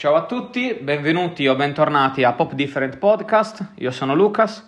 Ciao 0.00 0.14
a 0.14 0.24
tutti, 0.24 0.72
benvenuti 0.80 1.46
o 1.46 1.54
bentornati 1.54 2.24
a 2.24 2.32
Pop 2.32 2.54
Different 2.54 2.96
Podcast. 2.96 3.72
Io 3.74 3.90
sono 3.90 4.14
Lucas. 4.14 4.66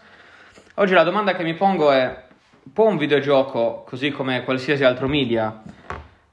Oggi 0.75 0.93
la 0.93 1.05
domanda 1.05 1.33
che 1.33 1.43
mi 1.43 1.55
pongo 1.55 1.91
è: 1.91 2.25
può 2.71 2.87
un 2.87 2.99
videogioco, 2.99 3.83
così 3.87 4.11
come 4.11 4.45
qualsiasi 4.45 4.85
altro 4.85 5.09
media, 5.09 5.63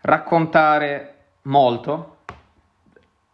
raccontare 0.01 1.15
molto, 1.43 2.17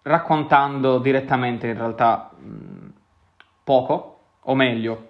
raccontando 0.04 1.00
direttamente 1.00 1.66
in 1.66 1.78
realtà 1.78 2.30
mh, 2.38 2.88
poco, 3.64 4.20
o 4.42 4.54
meglio, 4.54 5.08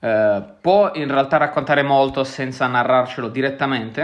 eh, 0.00 0.42
può 0.60 0.90
in 0.92 1.08
realtà 1.08 1.38
raccontare 1.38 1.82
molto 1.82 2.24
senza 2.24 2.66
narrarcelo 2.66 3.28
direttamente? 3.28 4.00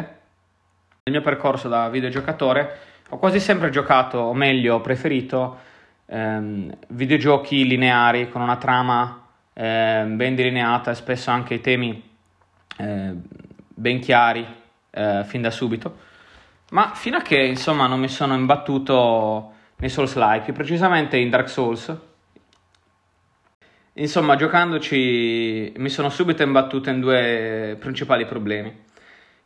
Nel 1.02 1.14
mio 1.14 1.20
percorso 1.20 1.68
da 1.68 1.90
videogiocatore 1.90 2.88
ho 3.10 3.18
quasi 3.18 3.40
sempre 3.40 3.70
giocato, 3.70 4.18
o 4.18 4.34
meglio, 4.34 4.76
ho 4.76 4.80
preferito 4.80 5.58
ehm, 6.06 6.76
videogiochi 6.88 7.66
lineari 7.66 8.28
con 8.28 8.40
una 8.40 8.56
trama 8.56 9.26
eh, 9.52 10.04
ben 10.06 10.34
delineata 10.36 10.92
e 10.92 10.94
spesso 10.94 11.30
anche 11.30 11.54
i 11.54 11.60
temi 11.60 12.02
eh, 12.76 13.12
ben 13.68 14.00
chiari 14.00 14.46
eh, 14.90 15.22
fin 15.24 15.42
da 15.42 15.50
subito. 15.50 16.08
Ma 16.70 16.92
fino 16.94 17.16
a 17.16 17.22
che 17.22 17.40
insomma 17.40 17.88
non 17.88 17.98
mi 17.98 18.08
sono 18.08 18.34
imbattuto 18.34 19.54
nei 19.76 19.88
Souls-like, 19.88 20.44
più 20.44 20.52
precisamente 20.52 21.16
in 21.16 21.30
Dark 21.30 21.48
Souls. 21.48 21.96
Insomma, 23.94 24.36
giocandoci 24.36 25.72
mi 25.76 25.88
sono 25.88 26.10
subito 26.10 26.44
imbattuto 26.44 26.90
in 26.90 27.00
due 27.00 27.76
principali 27.80 28.24
problemi. 28.24 28.84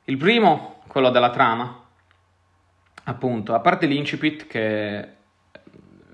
Il 0.04 0.18
primo, 0.18 0.82
quello 0.86 1.08
della 1.08 1.30
trama, 1.30 1.83
appunto, 3.04 3.54
a 3.54 3.60
parte 3.60 3.86
l'incipit 3.86 4.46
che 4.46 5.08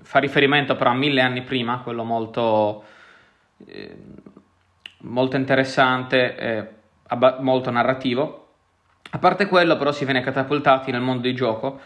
fa 0.01 0.19
riferimento 0.19 0.75
però 0.75 0.91
a 0.91 0.95
mille 0.95 1.21
anni 1.21 1.41
prima, 1.41 1.79
quello 1.79 2.03
molto, 2.03 2.83
eh, 3.65 3.97
molto 4.99 5.35
interessante 5.37 6.35
e 6.35 6.67
abba- 7.07 7.37
molto 7.39 7.71
narrativo, 7.71 8.47
a 9.11 9.17
parte 9.17 9.47
quello 9.47 9.77
però 9.77 9.91
si 9.91 10.05
viene 10.05 10.21
catapultati 10.21 10.91
nel 10.91 11.01
mondo 11.01 11.23
di 11.23 11.33
gioco 11.33 11.79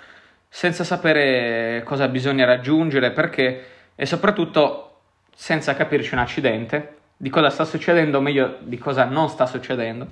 senza 0.48 0.84
sapere 0.84 1.82
cosa 1.84 2.08
bisogna 2.08 2.46
raggiungere, 2.46 3.12
perché 3.12 3.66
e 3.96 4.06
soprattutto 4.06 5.00
senza 5.34 5.74
capirci 5.76 6.14
un 6.14 6.20
accidente 6.20 6.98
di 7.18 7.30
cosa 7.30 7.50
sta 7.50 7.66
succedendo, 7.66 8.20
o 8.20 8.22
meglio 8.22 8.58
di 8.62 8.78
cosa 8.78 9.06
non 9.06 9.28
sta 9.30 9.46
succedendo. 9.46 10.08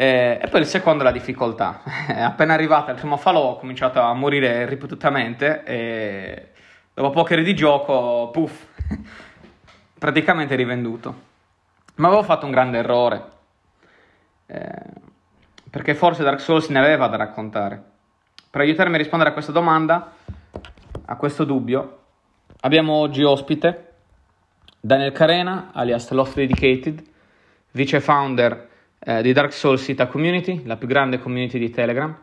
Eh, 0.00 0.38
e 0.40 0.46
poi 0.46 0.60
il 0.60 0.66
secondo 0.68 1.02
è 1.02 1.04
la 1.04 1.10
difficoltà. 1.10 1.82
Appena 2.06 2.54
arrivato 2.54 2.92
al 2.92 2.96
primo 2.96 3.16
falò 3.16 3.40
ho 3.40 3.58
cominciato 3.58 4.00
a 4.00 4.14
morire 4.14 4.64
ripetutamente 4.64 5.64
e 5.64 6.50
dopo 6.94 7.10
poche 7.10 7.32
ore 7.32 7.42
di 7.42 7.52
gioco, 7.52 8.30
puff, 8.30 8.64
praticamente 9.98 10.54
rivenduto. 10.54 11.22
Ma 11.96 12.06
avevo 12.06 12.22
fatto 12.22 12.44
un 12.44 12.52
grande 12.52 12.78
errore, 12.78 13.24
eh, 14.46 14.70
perché 15.68 15.96
forse 15.96 16.22
Dark 16.22 16.38
Souls 16.38 16.68
ne 16.68 16.78
aveva 16.78 17.08
da 17.08 17.16
raccontare. 17.16 17.82
Per 18.50 18.60
aiutarmi 18.60 18.94
a 18.94 18.98
rispondere 18.98 19.30
a 19.30 19.32
questa 19.32 19.50
domanda, 19.50 20.12
a 21.06 21.16
questo 21.16 21.42
dubbio, 21.42 22.02
abbiamo 22.60 22.92
oggi 22.92 23.24
ospite 23.24 23.94
Daniel 24.78 25.10
Carena, 25.10 25.70
alias 25.72 26.08
Lost 26.10 26.36
Dedicated, 26.36 27.02
vice 27.72 27.98
founder 27.98 28.76
eh, 28.98 29.22
di 29.22 29.32
Dark 29.32 29.52
Souls 29.52 29.86
Ita 29.88 30.06
Community, 30.06 30.64
la 30.64 30.76
più 30.76 30.86
grande 30.86 31.18
community 31.18 31.58
di 31.58 31.70
Telegram, 31.70 32.16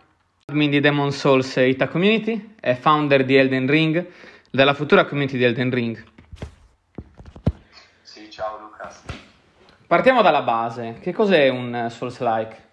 admin 0.46 0.70
di 0.70 0.80
Demon 0.80 1.12
Souls 1.12 1.56
Ita 1.56 1.88
Community 1.88 2.56
e 2.60 2.76
founder 2.76 3.26
di 3.26 3.36
Elden 3.36 3.68
Ring, 3.68 4.12
della 4.52 4.74
futura 4.74 5.06
community 5.06 5.38
di 5.38 5.44
Elden 5.44 5.72
Ring. 5.72 6.04
Sì, 8.02 8.30
ciao 8.30 8.60
Lucas. 8.60 9.04
Partiamo 9.88 10.22
dalla 10.22 10.42
base. 10.42 10.98
Che 11.02 11.14
cos'è 11.14 11.48
un 11.50 11.88
Souls-like? 11.90 12.70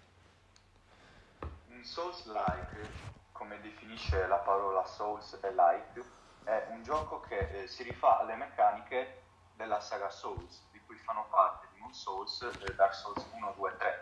Un 1.68 1.82
Souls-like, 1.82 2.88
come 3.32 3.58
definisce 3.62 4.26
la 4.26 4.36
parola 4.36 4.84
Souls 4.84 5.38
e 5.42 5.48
like, 5.50 6.02
è 6.44 6.66
un 6.70 6.82
gioco 6.82 7.20
che 7.20 7.62
eh, 7.62 7.66
si 7.66 7.82
rifà 7.82 8.20
alle 8.20 8.34
meccaniche 8.34 9.22
della 9.56 9.80
saga 9.80 10.10
Souls, 10.10 10.68
di 10.72 10.80
cui 10.86 10.96
fanno 10.96 11.26
parte 11.30 11.66
Demon 11.82 11.92
Souls, 11.92 12.42
eh, 12.42 12.74
Dark 12.76 12.94
Souls 12.94 13.26
1, 13.34 13.54
2, 13.56 13.72
3. 13.76 14.00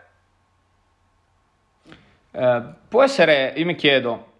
Eh, 2.31 2.63
può 2.87 3.01
essere, 3.01 3.53
io 3.55 3.65
mi 3.65 3.73
chiedo, 3.73 4.33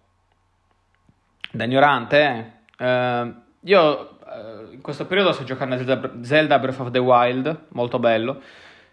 da 1.49 1.63
ignorante, 1.63 2.59
eh, 2.77 3.33
io 3.61 4.19
eh, 4.27 4.73
in 4.73 4.81
questo 4.81 5.07
periodo 5.07 5.31
sto 5.31 5.43
giocando 5.43 5.73
a 5.73 5.77
Zelda, 5.79 6.11
Zelda 6.21 6.59
Breath 6.59 6.79
of 6.79 6.91
the 6.91 6.99
Wild, 6.99 7.65
molto 7.69 7.97
bello, 7.97 8.41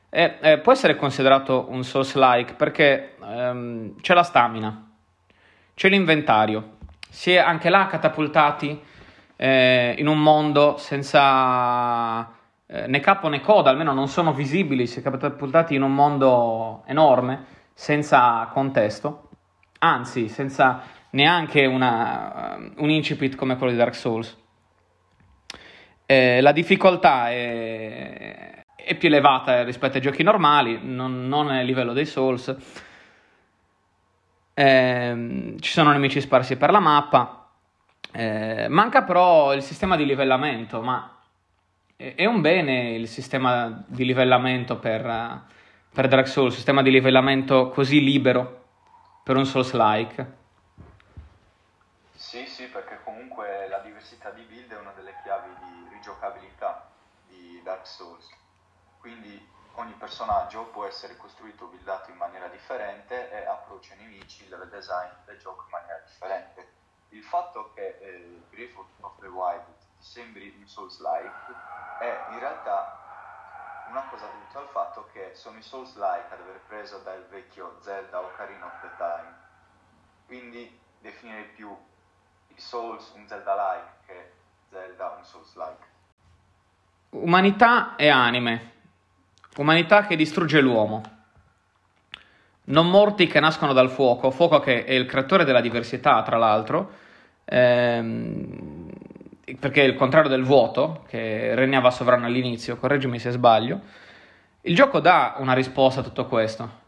e 0.09 0.39
eh, 0.41 0.59
può 0.59 0.73
essere 0.73 0.97
considerato 0.97 1.67
un 1.69 1.85
Souls-like 1.85 2.55
perché 2.55 3.17
ehm, 3.21 4.01
c'è 4.01 4.15
la 4.15 4.23
stamina, 4.23 4.91
c'è 5.75 5.91
l'inventario, 5.91 6.77
si 7.11 7.35
è 7.35 7.37
anche 7.37 7.69
là 7.69 7.87
catapultati 7.87 8.83
eh, 9.37 9.95
in 9.99 10.07
un 10.07 10.19
mondo 10.21 10.79
senza 10.79 12.37
eh, 12.71 12.87
né 12.87 13.01
capo 13.01 13.29
né 13.29 13.41
coda, 13.41 13.71
almeno 13.71 13.95
non 13.95 14.09
sono 14.09 14.35
visibili, 14.35 14.87
si 14.87 14.99
è 14.99 15.03
catapultati 15.03 15.75
in 15.75 15.83
un 15.83 15.95
mondo 15.95 16.83
enorme, 16.87 17.45
senza 17.73 18.47
contesto, 18.53 19.31
anzi 19.79 20.29
senza 20.29 20.83
neanche 21.11 21.65
una, 21.65 22.59
un 22.77 22.91
incipit 22.91 23.37
come 23.37 23.57
quello 23.57 23.73
di 23.73 23.79
Dark 23.79 23.95
Souls. 23.95 24.37
Eh, 26.05 26.41
la 26.43 26.53
difficoltà 26.53 27.31
è, 27.31 28.65
è, 28.77 28.95
più 28.97 29.09
elevata 29.09 29.63
rispetto 29.63 29.97
ai 29.97 30.03
giochi 30.03 30.23
normali, 30.23 30.79
non, 30.83 31.27
non 31.27 31.51
è 31.51 31.61
a 31.61 31.63
livello 31.63 31.95
dei 31.95 32.07
Souls. 32.07 32.55
Eh, 34.53 35.55
ci 35.59 35.71
sono 35.71 35.93
nemici 35.93 36.21
sparsi 36.21 36.57
per 36.57 36.71
la 36.71 36.81
mappa. 36.81 37.47
Eh, 38.13 38.67
manca 38.69 39.05
però 39.05 39.55
il 39.55 39.63
sistema 39.63 39.97
di 39.97 40.05
livellamento, 40.05 40.83
ma 40.83 41.18
è 42.01 42.27
un 42.27 42.41
bene 42.41 42.95
il 42.95 43.09
sistema 43.09 43.83
di 43.85 44.05
livellamento 44.05 44.79
per, 44.79 45.03
per 45.93 46.07
Dark 46.07 46.29
Souls, 46.29 46.55
sistema 46.55 46.81
di 46.81 46.93
livellamento 46.93 47.71
così 47.71 48.01
libero 48.01 48.67
per 49.25 49.35
un 49.35 49.45
Souls-like. 49.45 50.37
Sì, 52.15 52.47
sì, 52.47 52.67
perché 52.67 53.01
comunque 53.03 53.67
la 53.69 53.81
diversità 53.81 54.31
di 54.31 54.43
build 54.43 54.71
è 54.71 54.79
una 54.79 54.93
delle 54.95 55.13
chiavi 55.25 55.49
di 55.59 55.89
rigiocabilità 55.91 56.89
di 57.27 57.61
Dark 57.65 57.85
Souls. 57.85 58.29
Quindi 59.01 59.45
ogni 59.75 59.95
personaggio 59.99 60.67
può 60.67 60.87
essere 60.87 61.17
costruito 61.17 61.65
o 61.65 61.67
buildato 61.67 62.13
in 62.13 62.17
maniera 62.17 62.47
differente 62.47 63.29
e 63.33 63.45
approccia 63.45 63.95
i 63.95 64.05
nemici, 64.05 64.45
il 64.45 64.69
design 64.71 65.11
del 65.27 65.39
gioco 65.39 65.65
in 65.65 65.71
maniera 65.73 66.01
differente. 66.07 66.69
Il 67.09 67.25
fatto 67.25 67.73
che 67.75 67.99
eh, 68.01 68.41
Breath 68.51 68.77
of 69.01 69.19
the 69.19 69.27
Wild 69.27 69.78
sembri 69.99 70.55
un 70.59 70.67
Souls-like 70.67 71.53
è 72.01 72.33
in 72.33 72.39
realtà 72.39 72.99
una 73.91 74.05
cosa 74.11 74.27
dovuta 74.27 74.59
al 74.59 74.69
fatto 74.69 75.09
che 75.13 75.31
sono 75.35 75.59
i 75.59 75.63
Souls-like 75.63 76.33
ad 76.33 76.41
aver 76.41 76.61
preso 76.67 76.99
dal 76.99 77.27
vecchio 77.31 77.77
Zelda 77.81 78.21
Ocarina 78.21 78.67
of 78.67 78.81
the 78.81 78.91
Time. 78.97 79.35
Quindi 80.27 80.79
definire 81.01 81.43
più 81.55 81.75
i 82.49 82.61
Souls 82.61 83.13
un 83.17 83.27
Zelda-like 83.27 83.91
che 84.07 84.33
Zelda 84.71 85.15
un 85.17 85.25
Souls-like. 85.25 85.87
Umanità 87.11 87.97
e 87.97 88.09
anime. 88.09 88.73
Umanità 89.57 90.07
che 90.07 90.17
distrugge 90.17 90.61
l'uomo. 90.61 91.17
Non 92.65 92.91
morti 92.91 93.27
che 93.27 93.41
nascono 93.41 93.73
dal 93.73 93.91
fuoco, 93.91 94.31
fuoco 94.31 94.61
che 94.61 94.85
è 94.85 94.93
il 94.93 95.07
creatore 95.07 95.45
della 95.45 95.63
diversità, 95.63 96.23
tra 96.23 96.37
l'altro, 96.37 96.93
ehm, 97.47 98.68
perché 99.57 99.83
è 99.83 99.85
il 99.85 99.95
contrario 99.95 100.29
del 100.29 100.45
vuoto, 100.45 101.05
che 101.09 101.55
regnava 101.55 101.91
sovrano 101.91 102.27
all'inizio, 102.27 102.77
correggimi 102.77 103.19
se 103.19 103.31
sbaglio. 103.31 103.81
Il 104.63 104.75
gioco 104.75 105.01
dà 105.01 105.37
una 105.39 105.55
risposta 105.55 106.01
a 106.01 106.03
tutto 106.03 106.27
questo. 106.27 106.87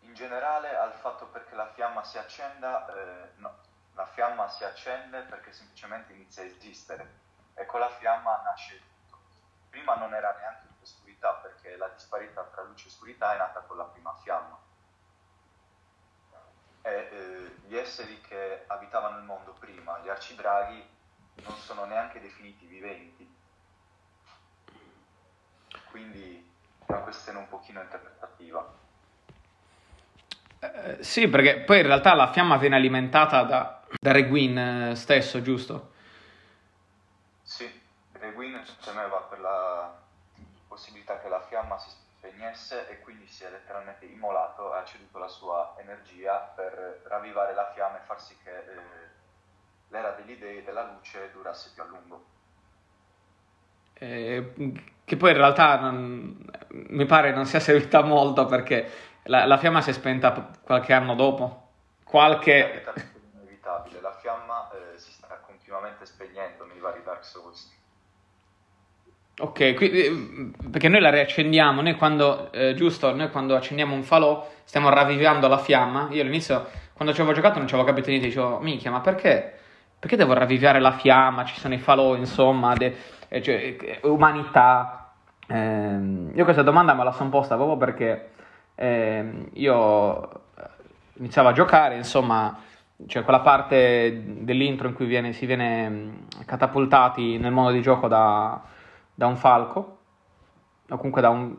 In 0.00 0.14
generale 0.14 0.76
al 0.76 0.92
fatto 0.94 1.26
perché 1.26 1.54
la 1.54 1.70
fiamma 1.74 2.02
si 2.02 2.18
accenda, 2.18 2.86
eh, 2.88 3.30
no, 3.36 3.54
la 3.94 4.06
fiamma 4.06 4.48
si 4.48 4.64
accende 4.64 5.20
perché 5.20 5.52
semplicemente 5.52 6.12
inizia 6.12 6.42
a 6.42 6.46
esistere 6.46 7.24
e 7.54 7.66
con 7.66 7.80
la 7.80 7.88
fiamma 7.88 8.40
nasce 8.44 8.78
tutto. 8.78 9.18
Prima 9.70 9.94
non 9.94 10.14
era 10.14 10.34
neanche 10.38 10.66
oscurità 10.82 11.32
perché 11.42 11.76
la 11.76 11.88
disparità 11.88 12.42
tra 12.52 12.62
luce 12.62 12.86
e 12.86 12.90
oscurità 12.90 13.34
è 13.34 13.38
nata 13.38 13.60
con 13.60 13.76
la 13.76 13.84
prima 13.84 14.14
fiamma. 14.22 14.58
E 16.86 17.08
eh, 17.10 17.50
gli 17.66 17.76
esseri 17.76 18.20
che 18.20 18.62
abitavano 18.68 19.18
il 19.18 19.24
mondo 19.24 19.56
prima, 19.58 19.98
gli 20.04 20.08
arcidraghi, 20.08 20.88
non 21.42 21.56
sono 21.56 21.84
neanche 21.84 22.20
definiti 22.20 22.64
viventi. 22.66 23.28
Quindi 25.90 26.48
è 26.86 26.92
una 26.92 27.00
questione 27.00 27.38
un 27.40 27.48
pochino 27.48 27.80
interpretativa. 27.80 28.72
Eh, 30.60 31.02
sì, 31.02 31.26
perché 31.26 31.62
poi 31.62 31.80
in 31.80 31.86
realtà 31.86 32.14
la 32.14 32.30
fiamma 32.30 32.56
viene 32.56 32.76
alimentata 32.76 33.42
da 33.42 33.84
Da 34.00 34.12
Reguin 34.12 34.92
stesso, 34.94 35.42
giusto? 35.42 35.92
Sì, 37.42 37.68
Reguin 38.12 38.62
temeva 38.84 39.18
per 39.22 39.40
la 39.40 39.92
possibilità 40.68 41.18
che 41.18 41.28
la 41.28 41.40
fiamma 41.40 41.78
si 41.78 41.90
spegnesse 42.26 42.88
e 42.88 43.00
quindi 43.00 43.26
si 43.26 43.44
è 43.44 43.50
letteralmente 43.50 44.04
immolato 44.04 44.74
e 44.74 44.78
ha 44.78 44.84
ceduto 44.84 45.18
la 45.18 45.28
sua 45.28 45.74
energia 45.78 46.38
per 46.54 47.02
ravvivare 47.04 47.54
la 47.54 47.70
fiamma 47.72 47.98
e 47.98 48.04
far 48.04 48.20
sì 48.20 48.36
che 48.42 48.50
eh, 48.50 48.64
l'era 49.88 50.10
degli 50.10 50.36
dei 50.36 50.64
della 50.64 50.90
luce 50.92 51.30
durasse 51.32 51.70
più 51.72 51.82
a 51.82 51.86
lungo. 51.86 52.24
Eh, 53.94 54.52
che 55.04 55.16
poi 55.16 55.30
in 55.30 55.36
realtà 55.36 55.78
non, 55.78 56.44
mi 56.68 57.06
pare 57.06 57.32
non 57.32 57.46
sia 57.46 57.60
servita 57.60 58.02
molto 58.02 58.44
perché 58.46 58.90
la, 59.24 59.44
la, 59.46 59.56
fiamma 59.56 59.80
si 59.80 59.90
è 59.90 59.92
spenta 59.92 60.32
qualche 60.62 60.92
anno 60.92 61.14
dopo. 61.14 61.62
Qualche... 62.04 62.82
È 62.82 62.92
inevitabile, 63.32 64.00
la 64.00 64.12
fiamma 64.12 64.70
eh, 64.70 64.98
si 64.98 65.12
sta 65.12 65.36
continuamente 65.38 66.04
spegnendo 66.06 66.66
nei 66.66 66.78
vari 66.78 67.02
Dark 67.02 67.24
Souls. 67.24 67.74
Ok, 69.38 69.74
quindi, 69.74 70.00
eh, 70.02 70.50
perché 70.70 70.88
noi 70.88 71.00
la 71.00 71.10
riaccendiamo, 71.10 71.82
noi 71.82 71.94
quando, 71.96 72.50
eh, 72.52 72.72
giusto, 72.74 73.14
noi 73.14 73.30
quando 73.30 73.54
accendiamo 73.54 73.94
un 73.94 74.02
falò 74.02 74.48
stiamo 74.64 74.88
ravvivando 74.88 75.46
la 75.46 75.58
fiamma. 75.58 76.08
Io 76.12 76.22
all'inizio, 76.22 76.66
quando 76.94 77.12
ci 77.12 77.20
avevo 77.20 77.36
giocato, 77.36 77.58
non 77.58 77.68
ci 77.68 77.74
avevo 77.74 77.86
capito 77.86 78.08
niente, 78.08 78.28
dicevo, 78.28 78.60
minchia, 78.60 78.90
ma 78.90 79.00
perché? 79.00 79.52
Perché 79.98 80.16
devo 80.16 80.32
ravvivare 80.32 80.80
la 80.80 80.92
fiamma? 80.92 81.44
Ci 81.44 81.60
sono 81.60 81.74
i 81.74 81.78
falò, 81.78 82.14
insomma, 82.16 82.72
de, 82.74 82.96
eh, 83.28 83.42
cioè, 83.42 83.76
eh, 83.78 84.00
umanità. 84.04 85.12
Eh, 85.46 85.98
io 86.34 86.44
questa 86.44 86.62
domanda 86.62 86.94
me 86.94 87.04
la 87.04 87.12
sono 87.12 87.28
posta 87.28 87.56
proprio 87.56 87.76
perché 87.76 88.30
ehm, 88.74 89.48
io 89.52 90.30
iniziavo 91.18 91.48
a 91.48 91.52
giocare, 91.52 91.96
insomma, 91.96 92.58
cioè 93.06 93.22
quella 93.22 93.40
parte 93.40 94.22
dell'intro 94.24 94.88
in 94.88 94.94
cui 94.94 95.04
viene, 95.06 95.32
si 95.32 95.44
viene 95.44 95.88
mm, 95.88 96.14
catapultati 96.46 97.36
nel 97.38 97.52
mondo 97.52 97.70
di 97.72 97.82
gioco 97.82 98.08
da 98.08 98.74
da 99.16 99.26
un 99.26 99.36
falco, 99.36 99.98
o 100.88 100.96
comunque 100.96 101.20
da 101.20 101.30
un 101.30 101.56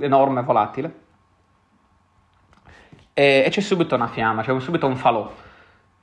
enorme 0.00 0.42
volatile, 0.42 1.00
e, 3.12 3.42
e 3.46 3.50
c'è 3.50 3.60
subito 3.60 3.94
una 3.94 4.08
fiamma, 4.08 4.42
c'è 4.42 4.58
subito 4.60 4.86
un 4.86 4.96
falò. 4.96 5.30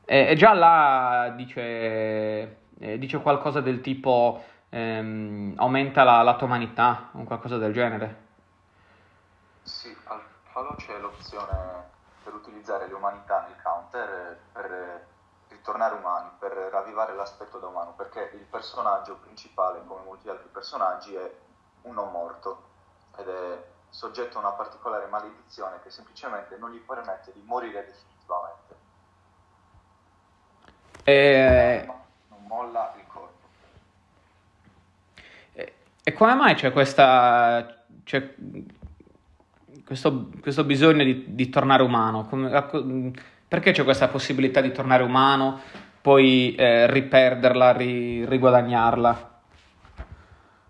E, 0.06 0.28
e 0.30 0.36
già 0.36 0.54
là 0.54 1.34
dice, 1.36 1.62
eh, 2.80 2.98
dice, 3.00 3.20
qualcosa 3.22 3.60
del 3.60 3.82
tipo 3.82 4.44
ehm, 4.70 5.54
aumenta 5.58 6.04
la, 6.04 6.22
la 6.22 6.36
tua 6.36 6.46
umanità, 6.46 7.10
o 7.14 7.24
qualcosa 7.24 7.58
del 7.58 7.74
genere. 7.74 8.26
Sì, 9.64 9.94
al 10.06 10.22
falò 10.44 10.76
c'è 10.76 10.98
l'opzione 11.00 11.84
per 12.24 12.34
utilizzare 12.36 12.88
le 12.88 12.94
umanità 12.94 13.46
nel 13.48 13.62
counter 13.64 14.40
per 14.54 15.06
tornare 15.68 15.96
umani, 15.96 16.30
per 16.40 16.54
ravvivare 16.54 17.14
l'aspetto 17.14 17.58
da 17.58 17.68
umano, 17.68 17.92
perché 17.92 18.31
il 18.36 18.46
personaggio 18.50 19.18
principale, 19.18 19.81
come 19.86 20.02
molti 20.06 20.30
altri 20.30 20.48
personaggi, 20.50 21.14
è 21.14 21.30
un 21.81 21.94
non 21.94 22.10
morto 22.10 22.64
ed 23.18 23.28
è 23.28 23.66
soggetto 23.90 24.38
a 24.38 24.40
una 24.40 24.52
particolare 24.52 25.08
maledizione 25.08 25.81
che 25.84 25.90
semplicemente 25.90 26.56
non 26.56 26.72
gli 26.72 26.80
permette 26.80 27.34
di 27.34 27.42
morire 27.44 27.86
definitivamente. 27.86 28.75
E... 31.04 31.86
Non 32.30 32.46
molla 32.48 32.94
il 32.96 33.04
corpo. 33.08 33.48
E, 35.52 35.74
e 36.02 36.14
come 36.14 36.34
mai 36.36 36.56
c'è 36.56 36.72
questa... 36.72 37.84
C'è 38.06 38.36
questo, 39.86 40.30
questo 40.42 40.64
bisogno 40.64 41.04
di, 41.04 41.36
di 41.36 41.50
tornare 41.50 41.84
umano? 41.84 42.25
Come, 42.25 42.50
perché 43.48 43.72
c'è 43.72 43.84
questa 43.84 44.10
possibilità 44.10 44.60
di 44.60 44.72
tornare 44.72 45.04
umano, 45.04 45.62
poi 46.02 46.54
eh, 46.56 46.90
riperderla, 46.92 47.72
ri, 47.72 48.26
riguadagnarla? 48.26 49.36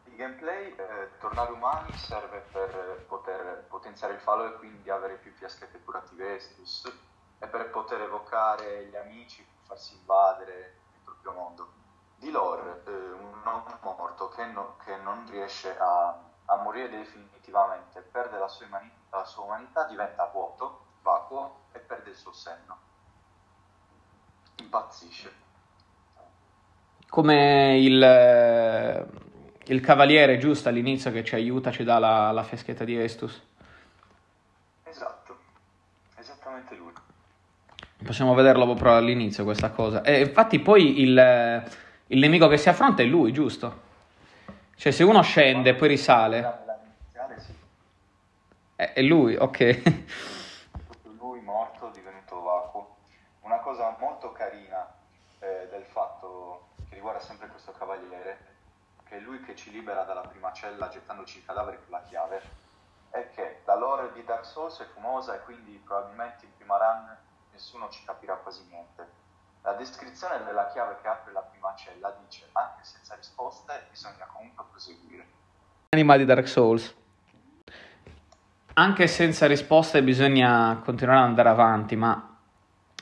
Il 0.06 0.15
gameplay, 0.15 0.75
eh, 0.75 1.09
tornare 1.19 1.51
umani, 1.51 1.91
serve 1.94 2.44
per 2.51 3.06
poter 3.07 3.65
potenziare 3.68 4.13
il 4.13 4.19
fallo 4.19 4.45
e 4.45 4.57
quindi 4.57 4.89
avere 4.89 5.15
più 5.15 5.31
fiaschette 5.31 5.81
curative 5.83 6.35
estus 6.35 6.91
e 7.39 7.47
per 7.47 7.69
poter 7.69 8.01
evocare 8.01 8.85
gli 8.85 8.95
amici, 8.95 9.45
farsi 9.63 9.95
invadere 9.95 10.77
il 10.94 11.00
proprio 11.03 11.31
mondo. 11.33 11.68
Di 12.15 12.31
lore, 12.31 12.81
eh, 12.85 12.91
un 12.91 13.41
non 13.44 13.63
morto 13.81 14.30
che, 14.30 14.45
no, 14.45 14.77
che 14.83 14.95
non 14.97 15.25
riesce 15.30 15.75
a, 15.77 16.18
a, 16.45 16.56
morire 16.57 16.89
definitivamente, 16.89 18.01
perde 18.01 18.38
la 18.38 18.47
sua, 18.47 18.65
umani- 18.65 18.91
la 19.12 19.25
sua 19.25 19.44
umanità, 19.44 19.85
diventa 19.85 20.25
vuoto 20.31 20.85
vacuo 21.01 21.65
perde 21.87 22.11
il 22.11 22.15
suo 22.15 22.33
senno. 22.33 22.77
Impazzisce. 24.57 25.31
Come 27.09 27.77
il, 27.79 28.03
eh, 28.03 29.05
il 29.65 29.79
cavaliere 29.79 30.37
giusto 30.37 30.69
all'inizio 30.69 31.11
che 31.11 31.23
ci 31.23 31.35
aiuta, 31.35 31.71
ci 31.71 31.83
dà 31.83 31.97
la, 31.97 32.31
la 32.31 32.43
fiaschetta 32.43 32.83
di 32.83 33.01
Estus. 33.01 33.41
Esatto, 34.83 35.37
esattamente 36.17 36.75
lui. 36.75 36.91
Possiamo 38.03 38.33
vederlo 38.35 38.65
proprio 38.65 38.97
all'inizio 38.97 39.45
questa 39.45 39.71
cosa. 39.71 40.01
E 40.01 40.19
infatti 40.19 40.59
poi 40.59 41.01
il, 41.01 41.63
il 42.07 42.19
nemico 42.19 42.47
che 42.47 42.57
si 42.57 42.69
affronta 42.69 43.01
è 43.01 43.05
lui, 43.05 43.31
giusto? 43.31 43.85
Cioè 44.75 44.91
se 44.91 45.03
uno 45.03 45.21
scende 45.21 45.71
e 45.71 45.75
poi 45.75 45.87
risale... 45.87 46.65
È 48.75 49.01
lui, 49.01 49.35
ok. 49.35 50.15
cosa 53.67 53.97
molto 53.99 54.31
carina 54.31 54.87
eh, 55.39 55.67
del 55.69 55.83
fatto 55.83 56.69
che 56.87 56.95
riguarda 56.95 57.19
sempre 57.19 57.47
questo 57.47 57.73
cavaliere, 57.73 58.37
che 59.03 59.06
è 59.17 59.19
lui 59.19 59.41
che 59.41 59.55
ci 59.55 59.71
libera 59.71 60.03
dalla 60.03 60.21
prima 60.21 60.53
cella 60.53 60.89
gettandoci 60.89 61.39
il 61.39 61.45
cadavere 61.45 61.79
con 61.83 61.99
la 61.99 62.05
chiave, 62.07 62.41
è 63.09 63.29
che 63.33 63.61
la 63.65 63.75
lore 63.75 64.11
di 64.13 64.23
Dark 64.23 64.45
Souls 64.45 64.79
è 64.79 64.85
fumosa 64.85 65.35
e 65.35 65.39
quindi 65.43 65.81
probabilmente 65.83 66.45
in 66.45 66.51
prima 66.55 66.77
run 66.77 67.17
nessuno 67.51 67.89
ci 67.89 68.03
capirà 68.05 68.35
quasi 68.35 68.63
niente. 68.69 69.25
La 69.63 69.73
descrizione 69.73 70.43
della 70.45 70.67
chiave 70.67 70.97
che 71.01 71.07
apre 71.07 71.31
la 71.33 71.41
prima 71.41 71.73
cella 71.75 72.15
dice 72.23 72.47
anche 72.53 72.83
senza 72.83 73.15
risposte 73.15 73.87
bisogna 73.89 74.27
comunque 74.31 74.63
proseguire. 74.69 75.25
Anima 75.89 76.15
di 76.15 76.25
Dark 76.25 76.47
Souls. 76.47 76.95
Anche 78.73 79.07
senza 79.07 79.47
risposte 79.47 80.03
bisogna 80.03 80.79
continuare 80.85 81.21
ad 81.21 81.25
andare 81.25 81.49
avanti, 81.49 81.95
ma 81.95 82.37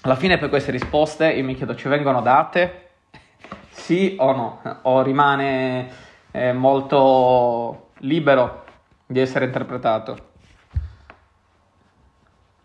alla 0.02 0.16
fine 0.16 0.38
per 0.38 0.48
queste 0.48 0.72
risposte 0.72 1.28
io 1.34 1.44
mi 1.44 1.56
chiedo 1.56 1.76
ci 1.76 1.90
vengono 1.90 2.22
date 2.22 2.84
sì 3.76 4.16
o 4.20 4.32
no 4.34 4.80
o 4.84 5.02
rimane 5.02 6.05
eh, 6.36 6.52
molto 6.52 7.92
libero 8.00 8.66
di 9.06 9.22
essere 9.22 9.46
interpretato. 9.46 10.34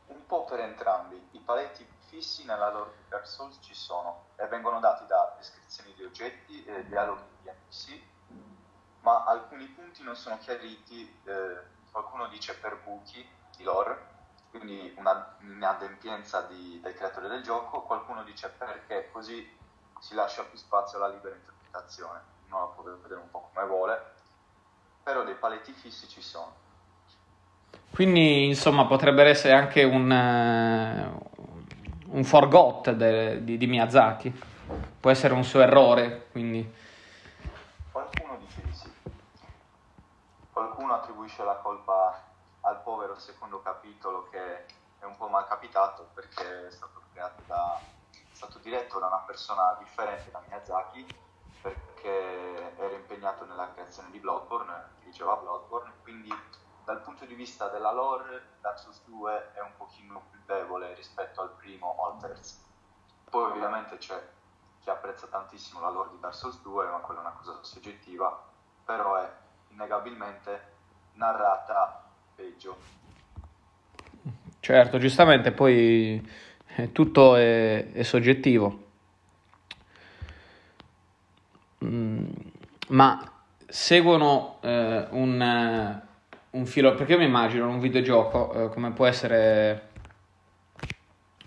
Un 0.07 0.27
po' 0.27 0.45
per 0.45 0.59
entrambi. 0.59 1.29
I 1.31 1.39
paletti 1.39 1.87
fissi 2.09 2.45
nella 2.45 2.71
lore 2.71 2.91
di 2.97 3.05
Dark 3.09 3.29
Souls 3.29 3.59
ci 3.61 3.75
sono 3.75 4.25
e 4.35 4.47
vengono 4.49 4.81
dati 4.81 5.07
da 5.07 5.35
descrizioni 5.37 5.95
di 5.95 6.03
oggetti 6.03 6.65
e 6.65 6.85
dialoghi 6.87 7.23
di 7.43 7.51
NPC 7.51 8.09
ma 9.03 9.25
alcuni 9.25 9.67
punti 9.67 10.03
non 10.03 10.17
sono 10.17 10.37
chiariti 10.39 11.03
eh, 11.25 11.57
qualcuno 11.91 12.27
dice 12.27 12.55
per 12.57 12.79
buchi 12.85 13.27
di 13.57 13.63
lore 13.63 14.09
quindi 14.51 14.93
una 14.99 15.37
inadempienza 15.43 16.43
di, 16.43 16.81
del 16.83 16.95
creatore 16.95 17.29
del 17.29 17.43
gioco, 17.43 17.83
qualcuno 17.83 18.25
dice 18.25 18.49
perché 18.49 19.09
così 19.13 19.49
si 20.01 20.15
lascia 20.15 20.43
più 20.43 20.59
spazio 20.59 20.99
alla 20.99 21.15
libera 21.15 21.37
interpretazione, 21.37 22.21
uno 22.51 22.61
la 22.61 22.67
può 22.67 22.83
vedere 22.83 23.21
un 23.21 23.31
po' 23.31 23.49
come 23.53 23.67
vuole, 23.67 24.03
però 25.03 25.23
dei 25.23 25.35
paletti 25.35 25.73
fissi 25.73 26.09
ci 26.09 26.21
sono. 26.21 26.53
Quindi 27.93 28.47
insomma 28.47 28.87
potrebbe 28.87 29.25
essere 29.25 29.55
anche 29.55 29.85
un, 29.85 30.11
uh, 30.11 32.17
un 32.17 32.25
forgot 32.25 32.91
de, 32.91 33.45
di, 33.45 33.57
di 33.57 33.67
Miyazaki, 33.67 34.33
può 35.01 35.11
essere 35.11 35.35
un 35.35 35.45
suo 35.45 35.61
errore, 35.61 36.29
quindi... 36.31 36.79
Qualcuno 37.91 38.37
dice 38.39 38.63
di 38.63 38.73
sì, 38.73 38.91
qualcuno 40.53 40.95
attribuisce 40.95 41.43
la 41.45 41.57
colpa 41.57 42.23
al 42.63 42.83
povero 42.83 43.19
secondo 43.19 43.63
capitolo 43.63 44.29
che 44.31 44.67
è 44.99 45.05
un 45.05 45.17
po' 45.17 45.29
mal 45.29 45.47
capitato 45.49 46.11
perché 46.15 46.69
è 46.69 46.71
stato, 46.71 47.01
da, 47.47 47.81
è 48.13 48.35
stato 48.35 48.59
diretto 48.59 48.99
da 48.99 49.07
una 49.07 49.25
persona 49.27 49.77
differente 49.79 50.31
da 50.31 50.43
Miyazaki 50.47 51.07
perché 51.61 52.77
era 52.77 52.95
impegnato 52.95 53.45
nella 53.45 53.71
creazione 53.73 54.11
di 54.11 54.19
Bloodborne, 54.19 54.91
dirigeva 55.01 55.37
Bloodborne, 55.37 55.93
quindi 56.03 56.33
dal 56.85 57.03
punto 57.03 57.25
di 57.25 57.35
vista 57.35 57.69
della 57.69 57.93
lore 57.93 58.57
Dark 58.61 58.79
Souls 58.79 59.03
2 59.05 59.53
è 59.53 59.61
un 59.61 59.73
pochino 59.77 60.23
più 60.31 60.41
debole 60.47 60.95
rispetto 60.95 61.41
al 61.41 61.51
primo 61.57 61.95
o 61.99 62.13
al 62.13 62.21
terzo. 62.21 62.57
Poi 63.29 63.51
ovviamente 63.51 63.97
c'è 63.99 64.21
chi 64.81 64.91
apprezza 64.91 65.27
tantissimo 65.27 65.81
la 65.81 65.91
lore 65.91 66.11
di 66.11 66.21
Dark 66.21 66.35
Souls 66.35 66.61
2, 66.63 66.87
ma 66.87 66.99
quella 66.99 67.21
è 67.21 67.25
una 67.25 67.35
cosa 67.35 67.59
soggettiva, 67.63 68.45
però 68.85 69.17
è 69.17 69.31
innegabilmente 69.69 70.73
narrata 71.15 72.03
peggio. 72.35 72.77
Certo, 74.59 74.99
giustamente 74.99 75.53
poi 75.53 76.29
eh, 76.77 76.93
tutto 76.93 77.37
è, 77.37 77.93
è 77.93 78.03
soggettivo. 78.03 78.89
Mm, 81.85 82.27
ma 82.89 83.31
seguono 83.67 84.59
eh, 84.63 85.07
un, 85.11 85.41
eh, 85.41 86.01
un, 86.51 86.67
filo, 86.67 86.95
perché 86.95 87.13
io 87.13 87.19
mi 87.19 87.25
immagino 87.25 87.69
un 87.69 87.79
videogioco 87.79 88.53
eh, 88.53 88.69
come 88.71 88.91
può 88.91 89.07
essere 89.07 89.89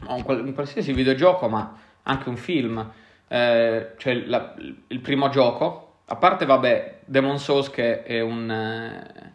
un, 0.07 0.23
un, 0.27 0.53
qualsiasi 0.53 0.93
videogioco, 0.93 1.47
ma 1.49 1.77
anche 2.03 2.29
un 2.29 2.37
film, 2.37 2.91
eh, 3.27 3.93
cioè 3.97 4.13
la, 4.25 4.55
il 4.87 4.99
primo 4.99 5.29
gioco, 5.29 5.97
a 6.05 6.15
parte 6.15 6.45
vabbè, 6.45 6.99
Demon 7.05 7.39
Souls 7.39 7.69
che 7.69 8.03
è 8.03 8.21
un... 8.21 8.49
Eh, 8.49 9.31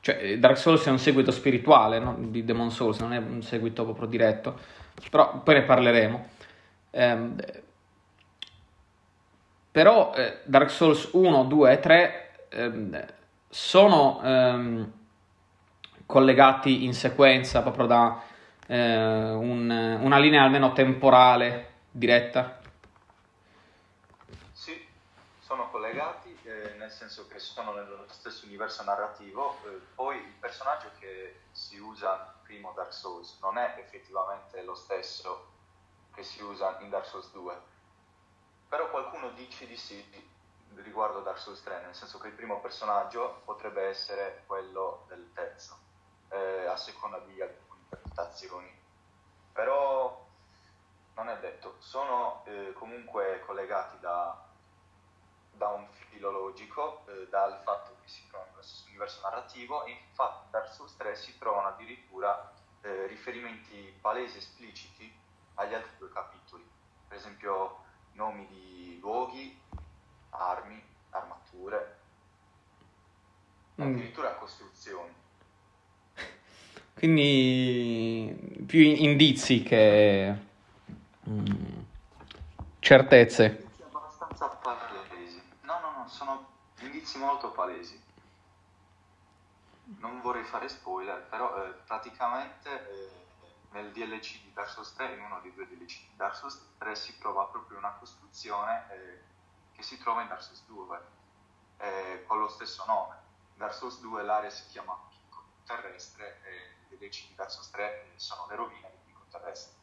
cioè, 0.00 0.38
Dark 0.38 0.56
Souls 0.56 0.86
è 0.86 0.90
un 0.90 0.98
seguito 0.98 1.30
spirituale 1.30 1.98
no? 1.98 2.16
di 2.18 2.44
Demon 2.44 2.70
Souls, 2.70 2.98
non 3.00 3.12
è 3.12 3.18
un 3.18 3.42
seguito 3.42 3.84
proprio 3.84 4.06
diretto, 4.06 4.58
però 5.10 5.42
poi 5.42 5.54
ne 5.54 5.62
parleremo. 5.62 6.28
Però 9.70 10.12
eh, 10.14 10.40
Dark 10.44 10.70
Souls 10.70 11.10
1, 11.12 11.44
2 11.44 11.72
e 11.72 11.80
3 11.80 12.30
ehm, 12.48 13.06
sono 13.48 14.20
ehm, 14.22 14.92
collegati 16.06 16.84
in 16.84 16.94
sequenza 16.94 17.62
proprio 17.62 17.86
da 17.86 18.22
eh, 18.66 19.30
un, 19.30 19.70
una 19.70 20.18
linea 20.18 20.42
almeno 20.42 20.72
temporale 20.72 21.74
diretta? 21.90 22.60
Sì, 24.52 24.86
sono 25.40 25.70
collegati, 25.70 26.36
eh, 26.44 26.74
nel 26.78 26.90
senso 26.90 27.26
che 27.28 27.38
sono 27.38 27.72
nello 27.72 28.04
stesso 28.08 28.46
universo 28.46 28.82
narrativo, 28.84 29.58
eh, 29.64 29.80
poi 29.94 30.16
il 30.16 30.34
personaggio 30.38 30.90
che 30.98 31.40
si 31.52 31.78
usa 31.78 32.16
nel 32.16 32.34
primo 32.42 32.72
Dark 32.74 32.92
Souls 32.92 33.38
non 33.42 33.58
è 33.58 33.74
effettivamente 33.78 34.62
lo 34.62 34.74
stesso 34.74 35.46
che 36.14 36.22
si 36.22 36.42
usa 36.42 36.78
in 36.80 36.90
Dark 36.90 37.06
Souls 37.06 37.30
2 37.32 37.76
però 38.68 38.90
qualcuno 38.90 39.30
dice 39.30 39.66
di 39.66 39.76
sì 39.76 40.04
riguardo 40.82 41.20
Dark 41.20 41.38
Souls 41.38 41.62
3, 41.62 41.82
nel 41.82 41.94
senso 41.94 42.18
che 42.18 42.28
il 42.28 42.34
primo 42.34 42.60
personaggio 42.60 43.40
potrebbe 43.44 43.82
essere 43.84 44.42
quello 44.46 45.04
del 45.08 45.30
terzo, 45.32 45.76
eh, 46.28 46.66
a 46.66 46.76
seconda 46.76 47.18
di 47.20 47.40
alcune 47.40 47.80
interpretazioni. 47.82 48.70
Però 49.52 50.26
non 51.14 51.28
è 51.28 51.38
detto, 51.38 51.76
sono 51.78 52.42
eh, 52.46 52.72
comunque 52.74 53.42
collegati 53.44 53.98
da, 53.98 54.46
da 55.52 55.68
un 55.68 55.88
filo 56.10 56.30
logico, 56.30 57.04
eh, 57.06 57.26
dal 57.28 57.60
fatto 57.64 57.96
che 58.02 58.08
si 58.08 58.26
trovano 58.28 58.50
nello 58.50 58.62
stesso 58.62 58.86
universo 58.88 59.20
narrativo, 59.22 59.84
e 59.84 59.90
infatti 59.90 60.44
in 60.44 60.50
Dark 60.50 60.72
Souls 60.72 60.96
3 60.96 61.16
si 61.16 61.38
trovano 61.38 61.68
addirittura 61.68 62.52
eh, 62.82 63.06
riferimenti 63.06 63.96
palesi 64.00 64.38
espliciti 64.38 65.12
agli 65.54 65.74
altri 65.74 65.96
due 65.98 66.10
capitoli. 66.12 66.68
Per 67.08 67.16
esempio 67.16 67.86
nomi 68.18 68.46
di 68.48 68.98
luoghi, 69.00 69.56
armi, 70.30 70.82
armature, 71.10 71.96
mm. 73.80 73.82
addirittura 73.82 74.34
costruzioni. 74.34 75.14
Quindi 76.94 78.64
più 78.66 78.80
indizi 78.80 79.62
che 79.62 80.36
mm, 81.28 81.44
certezze. 82.80 83.44
Indizi 83.44 83.82
abbastanza 83.84 84.48
palesi. 84.48 85.40
No, 85.60 85.78
no, 85.78 85.98
no, 85.98 86.08
sono 86.08 86.48
indizi 86.80 87.18
molto 87.18 87.52
palesi. 87.52 88.00
Non 90.00 90.20
vorrei 90.20 90.42
fare 90.42 90.68
spoiler, 90.68 91.24
però 91.30 91.64
eh, 91.64 91.72
praticamente 91.86 92.68
eh, 92.68 93.27
nel 93.70 93.92
DLC 93.92 94.42
di 94.42 94.52
Dark 94.52 94.70
Souls 94.70 94.92
3, 94.94 95.12
in 95.14 95.20
uno 95.20 95.40
dei 95.40 95.52
due 95.52 95.66
DLC 95.66 96.00
di 96.08 96.16
Dark 96.16 96.34
Souls 96.34 96.74
3 96.78 96.94
si 96.94 97.18
trova 97.18 97.44
proprio 97.46 97.78
una 97.78 97.92
costruzione 97.92 98.86
eh, 98.90 99.22
che 99.72 99.82
si 99.82 99.98
trova 99.98 100.22
in 100.22 100.28
Dark 100.28 100.42
Souls 100.42 100.64
2 100.66 101.00
eh, 101.78 102.24
con 102.26 102.38
lo 102.38 102.48
stesso 102.48 102.84
nome. 102.86 103.16
In 103.52 103.58
Dark 103.58 103.74
Souls 103.74 104.00
2 104.00 104.22
l'area 104.22 104.50
si 104.50 104.66
chiama 104.68 104.98
Picco 105.08 105.44
Terrestre 105.64 106.40
e 106.44 106.76
nel 106.88 106.98
DLC 106.98 107.28
di 107.28 107.34
Dark 107.34 107.50
Souls 107.50 107.70
3 107.70 108.12
sono 108.16 108.46
le 108.48 108.56
rovine 108.56 108.90
di 108.90 109.12
Picco 109.12 109.24
Terrestre. 109.30 109.76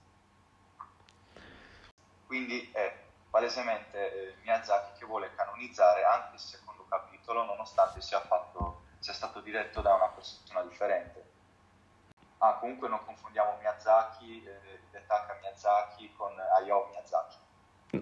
Quindi 2.25 2.71
è 2.71 3.03
palesemente 3.29 4.33
eh, 4.33 4.35
Miyazaki 4.41 4.97
che 4.97 5.05
vuole 5.05 5.33
canonizzare 5.35 6.03
anche 6.05 6.35
il 6.35 6.41
secondo 6.41 6.85
capitolo 6.87 7.43
nonostante 7.43 8.01
sia, 8.01 8.19
fatto, 8.21 8.83
sia 8.99 9.13
stato 9.13 9.41
diretto 9.41 9.81
da 9.81 9.93
una 9.93 10.07
persona 10.07 10.63
differente 10.63 11.24
Ah, 12.45 12.57
comunque 12.59 12.87
non 12.87 12.99
confondiamo 13.03 13.57
Miyazaki, 13.59 14.43
eh, 14.45 14.79
Hidetaka 14.87 15.35
Miyazaki 15.41 16.11
con 16.15 16.31
Hayao 16.55 16.89
Miyazaki. 16.91 17.37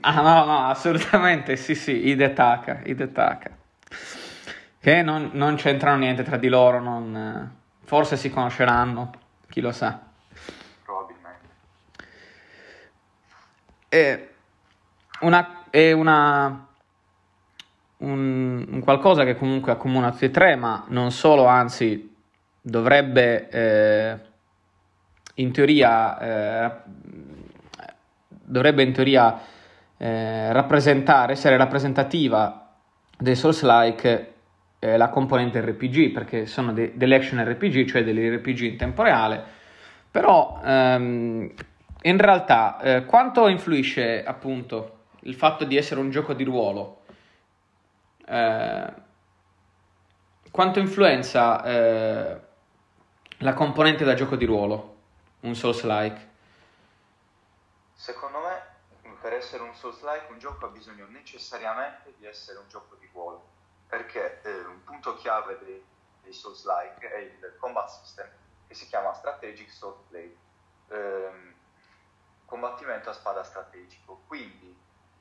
Ah 0.02 0.20
no, 0.20 0.44
no, 0.44 0.68
assolutamente, 0.68 1.56
sì, 1.56 1.76
sì, 1.76 2.08
Hidetaka, 2.08 2.82
Hidetaka. 2.84 3.52
Che 4.82 5.02
non, 5.02 5.30
non 5.32 5.56
c'entrano 5.56 6.00
niente 6.00 6.24
tra 6.24 6.36
di 6.36 6.50
loro, 6.50 6.82
non, 6.82 7.56
forse 7.86 8.18
si 8.18 8.30
conosceranno, 8.30 9.12
chi 9.48 9.62
lo 9.62 9.72
sa. 9.72 9.98
Probabilmente. 10.84 11.48
È 13.88 14.30
una... 15.22 15.62
È 15.70 15.92
una 15.94 16.68
un, 17.98 18.68
un 18.70 18.82
qualcosa 18.82 19.24
che 19.24 19.38
comunque 19.38 19.72
accomuna 19.72 20.12
tutti 20.12 20.26
e 20.26 20.32
tre, 20.32 20.58
ma 20.58 20.84
non 20.90 21.12
solo, 21.12 21.46
anzi 21.46 22.14
dovrebbe 22.60 23.50
eh, 23.50 24.20
in 25.36 25.52
teoria 25.52 26.20
eh, 26.20 26.72
dovrebbe 28.28 28.84
in 28.84 28.94
teoria 28.94 29.40
eh, 29.98 30.52
rappresentare, 30.52 31.34
essere 31.34 31.58
rappresentativa 31.58 32.76
dei 33.18 33.36
Souls-like 33.36 34.34
eh, 34.80 34.98
la 34.98 35.10
componente 35.10 35.62
RPG, 35.62 36.12
perché 36.12 36.46
sono 36.46 36.74
de- 36.74 36.92
delle 36.96 37.16
action 37.16 37.44
RPG, 37.44 37.86
cioè 37.86 38.04
degli 38.04 38.30
RPG 38.30 38.62
in 38.62 38.78
tempo 38.78 39.02
reale, 39.02 39.42
però 40.12 40.62
ehm, 40.64 41.52
in 42.02 42.18
realtà 42.18 42.80
eh, 42.82 43.06
quanto 43.06 43.48
influisce 43.48 44.24
appunto 44.24 44.98
il 45.22 45.36
fatto 45.36 45.64
di 45.64 45.78
essere 45.78 46.02
un 46.02 46.10
gioco 46.10 46.34
di 46.34 46.44
ruolo? 46.44 47.02
Eh, 48.28 48.94
quanto 50.52 50.80
influenza 50.80 51.64
eh, 51.64 52.40
la 53.38 53.54
componente 53.54 54.04
da 54.04 54.14
gioco 54.14 54.36
di 54.36 54.46
ruolo? 54.46 54.93
Un 55.44 55.56
Souls-like? 55.56 56.32
Secondo 57.96 58.40
me, 58.40 59.16
per 59.20 59.34
essere 59.34 59.64
un 59.64 59.76
Souls-like, 59.76 60.32
un 60.32 60.40
gioco 60.40 60.66
ha 60.66 60.70
bisogno 60.70 61.06
necessariamente 61.08 62.14
di 62.18 62.26
essere 62.26 62.60
un 62.60 62.68
gioco 62.70 62.96
di 62.96 63.10
ruolo, 63.12 63.46
perché 63.88 64.42
eh, 64.42 64.66
un 64.66 64.84
punto 64.84 65.16
chiave 65.16 65.60
dei, 65.60 65.84
dei 66.22 66.34
Souls-like 66.34 67.10
è 67.10 67.18
il 67.18 67.56
combat 67.60 67.90
system, 67.90 68.28
che 68.68 68.74
si 68.74 68.88
chiama 68.88 69.14
Strategic 69.14 69.70
Sword 69.70 70.08
Play, 70.08 70.38
ehm, 70.88 71.54
combattimento 72.46 73.10
a 73.10 73.14
spada 73.14 73.44
strategico. 73.44 74.22
Quindi 74.28 74.74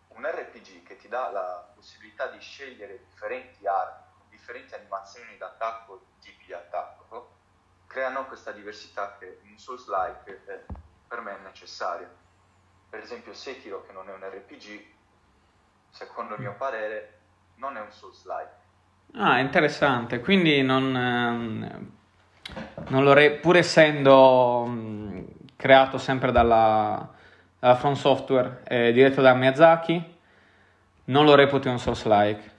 un 0.08 0.24
RPG 0.24 0.84
che 0.84 0.96
ti 0.96 1.08
dà 1.08 1.30
la 1.30 1.72
possibilità 1.74 2.28
di 2.28 2.38
scegliere 2.38 2.98
differenti 2.98 3.66
armi, 3.66 4.04
differenti 4.28 4.74
animazioni 4.74 5.36
d'attacco, 5.36 6.00
tipi 6.20 6.46
di 6.46 6.52
attacco, 6.52 7.40
creano 7.92 8.24
questa 8.24 8.52
diversità 8.52 9.16
che 9.18 9.40
in 9.42 9.58
Souls-like 9.58 10.42
eh, 10.46 10.64
per 11.06 11.20
me 11.20 11.36
è 11.36 11.42
necessaria. 11.44 12.08
Per 12.88 13.00
esempio 13.00 13.34
Sekiro, 13.34 13.84
che 13.86 13.92
non 13.92 14.08
è 14.08 14.12
un 14.12 14.20
RPG, 14.20 14.84
secondo 15.90 16.34
il 16.34 16.40
mio 16.40 16.54
parere, 16.56 17.20
non 17.56 17.76
è 17.76 17.80
un 17.80 17.92
Souls-like. 17.92 18.60
Ah, 19.14 19.38
interessante. 19.40 20.20
Quindi 20.20 20.62
non, 20.62 20.96
ehm, 20.96 21.90
non 22.88 23.04
lo 23.04 23.12
re- 23.12 23.32
pur 23.32 23.58
essendo 23.58 24.64
mh, 24.64 25.26
creato 25.56 25.98
sempre 25.98 26.32
dalla, 26.32 27.06
dalla 27.58 27.76
From 27.76 27.92
Software 27.92 28.62
e 28.64 28.92
diretto 28.92 29.20
da 29.20 29.34
Miyazaki, 29.34 30.18
non 31.04 31.26
lo 31.26 31.34
reputi 31.34 31.68
un 31.68 31.78
Souls-like. 31.78 32.52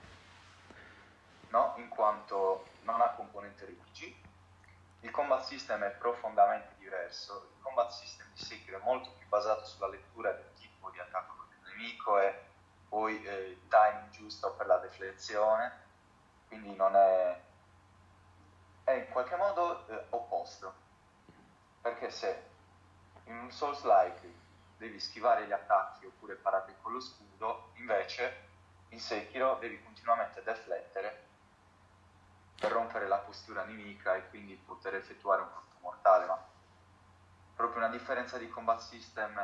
Combat 5.10 5.42
system 5.42 5.82
è 5.82 5.90
profondamente 5.90 6.74
diverso. 6.78 7.50
Il 7.56 7.62
combat 7.62 7.90
system 7.90 8.26
di 8.32 8.42
Sekiro 8.42 8.78
è 8.78 8.82
molto 8.82 9.10
più 9.18 9.26
basato 9.28 9.64
sulla 9.66 9.88
lettura 9.88 10.32
del 10.32 10.52
tipo 10.54 10.90
di 10.90 10.98
attacco 10.98 11.44
del 11.48 11.72
nemico 11.72 12.18
e 12.18 12.42
poi 12.88 13.22
eh, 13.24 13.48
il 13.48 13.68
timing 13.68 14.10
giusto 14.10 14.54
per 14.54 14.66
la 14.66 14.78
deflezione, 14.78 15.72
quindi 16.48 16.74
non 16.74 16.94
è, 16.94 17.40
è 18.84 18.92
in 18.92 19.08
qualche 19.10 19.36
modo 19.36 19.86
eh, 19.88 20.06
opposto. 20.10 20.74
Perché 21.82 22.10
se 22.10 22.50
in 23.24 23.36
un 23.36 23.50
Souls-like 23.50 24.32
devi 24.78 24.98
schivare 25.00 25.46
gli 25.46 25.52
attacchi 25.52 26.06
oppure 26.06 26.34
parare 26.34 26.76
con 26.80 26.92
lo 26.92 27.00
scudo, 27.00 27.72
invece 27.74 28.48
in 28.88 29.00
Sekiro 29.00 29.56
devi 29.56 29.82
continuamente 29.82 30.42
deflettere 30.42 31.32
per 32.64 32.72
rompere 32.72 33.06
la 33.06 33.18
postura 33.18 33.62
nemica 33.64 34.14
e 34.14 34.28
quindi 34.30 34.58
poter 34.64 34.94
effettuare 34.94 35.42
un 35.42 35.48
colpo 35.52 35.76
mortale, 35.82 36.24
ma 36.24 36.42
proprio 37.54 37.78
una 37.84 37.90
differenza 37.90 38.38
di 38.38 38.48
combat 38.48 38.80
system 38.80 39.38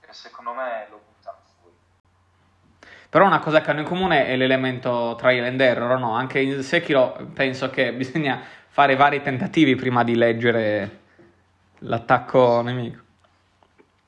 che 0.00 0.12
secondo 0.12 0.52
me 0.52 0.86
lo 0.88 1.00
buttano 1.04 1.38
fuori. 1.60 1.76
Però 3.08 3.26
una 3.26 3.40
cosa 3.40 3.60
che 3.60 3.70
hanno 3.70 3.80
in 3.80 3.86
comune 3.86 4.26
è 4.26 4.36
l'elemento 4.36 5.16
trial 5.18 5.46
and 5.46 5.60
error, 5.60 5.98
no? 5.98 6.14
Anche 6.14 6.38
in 6.38 6.62
Sekiro 6.62 7.16
penso 7.34 7.70
che 7.70 7.92
bisogna 7.94 8.40
fare 8.68 8.94
vari 8.94 9.20
tentativi 9.20 9.74
prima 9.74 10.04
di 10.04 10.14
leggere 10.14 11.00
l'attacco 11.78 12.62
nemico. 12.62 13.02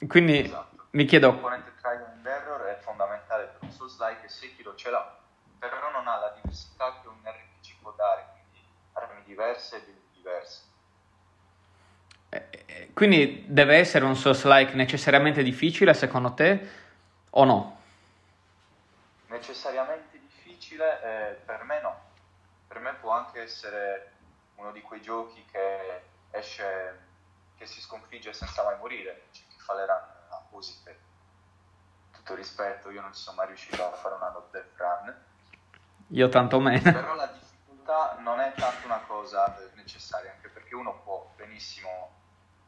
Quindi 0.06 0.44
esatto. 0.44 0.87
mi 0.90 1.04
chiedo... 1.04 1.26
La 1.26 1.32
componente 1.32 1.72
trial 1.80 2.04
and 2.04 2.26
error 2.26 2.60
è 2.62 2.78
fondamentale 2.80 3.44
per 3.46 3.62
un 3.62 3.70
Souls-like 3.70 4.25
e 4.25 4.28
Sekiro 4.28 4.75
ce 4.76 4.90
l'ha, 4.90 5.18
però 5.58 5.90
non 5.90 6.06
ha 6.06 6.18
la 6.18 6.32
diversità 6.40 7.00
che 7.02 7.08
un 7.08 7.18
RPG 7.22 7.80
può 7.82 7.92
dare, 7.96 8.26
quindi 8.32 8.66
armi 8.92 9.19
diverse 9.30 9.76
e 9.76 9.94
diverse. 10.12 10.62
Eh, 12.28 12.49
eh, 12.66 12.90
quindi 12.92 13.44
deve 13.46 13.76
essere 13.76 14.04
un 14.04 14.16
Souls-like 14.16 14.75
necessariamente 14.75 15.42
difficile 15.42 15.94
secondo 15.94 16.34
te 16.34 16.68
o 17.30 17.44
no? 17.44 17.80
Necessariamente 19.28 20.18
difficile 20.18 21.02
eh, 21.02 21.34
per 21.44 21.62
me 21.64 21.80
no. 21.80 22.08
Per 22.66 22.80
me 22.80 22.94
può 22.94 23.12
anche 23.12 23.42
essere 23.42 24.12
uno 24.56 24.72
di 24.72 24.80
quei 24.80 25.00
giochi 25.00 25.44
che 25.50 26.02
esce, 26.30 26.99
che 27.56 27.66
si 27.66 27.80
sconfigge 27.80 28.32
senza 28.32 28.64
mai 28.64 28.76
morire. 28.78 29.22
C'è 29.32 29.42
chi 29.49 29.58
fa 29.58 29.75
le 29.75 29.87
run 29.87 30.02
apposite. 30.30 30.99
Tutto 32.12 32.34
rispetto, 32.34 32.90
io 32.90 33.00
non 33.00 33.14
sono 33.14 33.37
mai 33.37 33.46
riuscito 33.46 33.84
a 33.84 33.92
fare 33.92 34.14
una 34.16 34.30
not 34.30 34.50
death 34.50 34.76
run. 34.76 35.14
Io 36.08 36.28
tanto 36.28 36.60
meno. 36.60 36.92
Però 36.92 37.14
la 37.14 37.32
difficoltà 37.90 38.16
non 38.20 38.40
è 38.40 38.52
tanto 38.54 38.87
una 38.87 39.00
cosa 39.06 39.59
necessaria, 39.75 40.30
anche 40.30 40.49
perché 40.49 40.75
uno 40.75 41.00
può 41.02 41.28
benissimo 41.37 42.11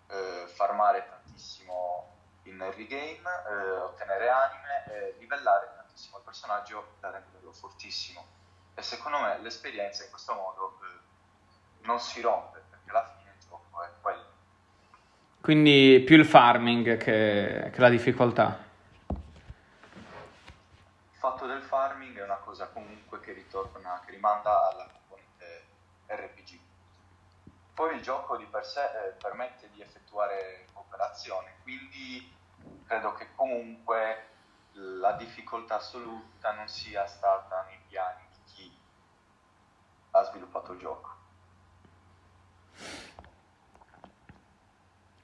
eh, 0.08 0.44
farmare 0.48 1.06
tantissimo 1.08 2.10
in 2.44 2.60
early 2.60 2.86
game, 2.86 3.22
eh, 3.48 3.70
ottenere 3.78 4.28
anime, 4.28 4.84
eh, 4.88 5.14
livellare 5.18 5.70
tantissimo 5.76 6.18
il 6.18 6.24
personaggio 6.24 6.94
da 6.98 7.10
renderlo 7.10 7.52
fortissimo. 7.52 8.26
E 8.74 8.82
secondo 8.82 9.20
me 9.20 9.38
l'esperienza 9.40 10.02
in 10.02 10.10
questo 10.10 10.34
modo 10.34 10.78
eh, 10.82 11.86
non 11.86 12.00
si 12.00 12.20
rompe, 12.20 12.62
perché 12.68 12.90
alla 12.90 13.14
fine 13.16 13.32
il 13.38 13.46
gioco 13.46 13.82
è 13.82 13.88
quello. 14.00 14.30
Quindi 15.40 16.02
più 16.04 16.16
il 16.16 16.26
farming 16.26 16.96
che, 16.96 17.70
che 17.72 17.80
la 17.80 17.88
difficoltà. 17.88 18.70
Il 21.12 21.18
fatto 21.18 21.46
del 21.46 21.62
farming 21.62 22.18
è 22.18 22.24
una 22.24 22.36
cosa 22.36 22.66
comunque 22.68 23.20
che 23.20 23.32
ritorna, 23.32 24.02
che 24.04 24.10
rimanda 24.12 24.68
alla 24.68 24.88
RPG. 26.16 26.58
Poi 27.74 27.94
il 27.94 28.02
gioco 28.02 28.36
di 28.36 28.44
per 28.44 28.64
sé 28.64 28.84
eh, 28.84 29.10
permette 29.20 29.70
di 29.72 29.80
effettuare 29.80 30.66
operazioni, 30.74 31.48
quindi 31.62 32.30
credo 32.86 33.12
che 33.14 33.28
comunque 33.34 34.28
la 34.74 35.12
difficoltà 35.12 35.76
assoluta 35.76 36.52
non 36.52 36.68
sia 36.68 37.06
stata 37.06 37.64
nei 37.68 37.78
piani 37.88 38.22
di 38.30 38.52
chi 38.52 38.78
ha 40.10 40.22
sviluppato 40.24 40.72
il 40.72 40.78
gioco. 40.78 41.10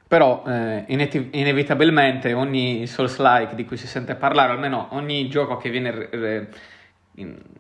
Però 0.07 0.43
eh, 0.47 0.85
inevitabilmente 0.89 2.33
ogni 2.33 2.87
Souls-like 2.87 3.55
di 3.55 3.67
cui 3.67 3.77
si 3.77 3.87
sente 3.87 4.15
parlare, 4.15 4.53
almeno 4.53 4.89
ogni 4.93 5.29
gioco 5.29 5.59
che 5.59 5.69
viene 5.69 5.91
re, 5.91 6.49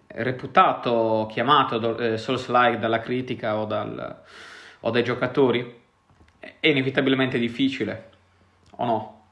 reputato, 0.07 1.27
chiamato 1.31 1.99
eh, 1.99 2.19
Souls-like 2.19 2.79
dalla 2.79 3.01
critica 3.01 3.57
o, 3.57 3.65
dal, 3.65 4.23
o 4.81 4.91
dai 4.91 5.05
giocatori, 5.05 5.87
è 6.39 6.67
inevitabilmente 6.69 7.39
difficile, 7.39 8.11
o 8.77 8.85
no? 8.85 9.27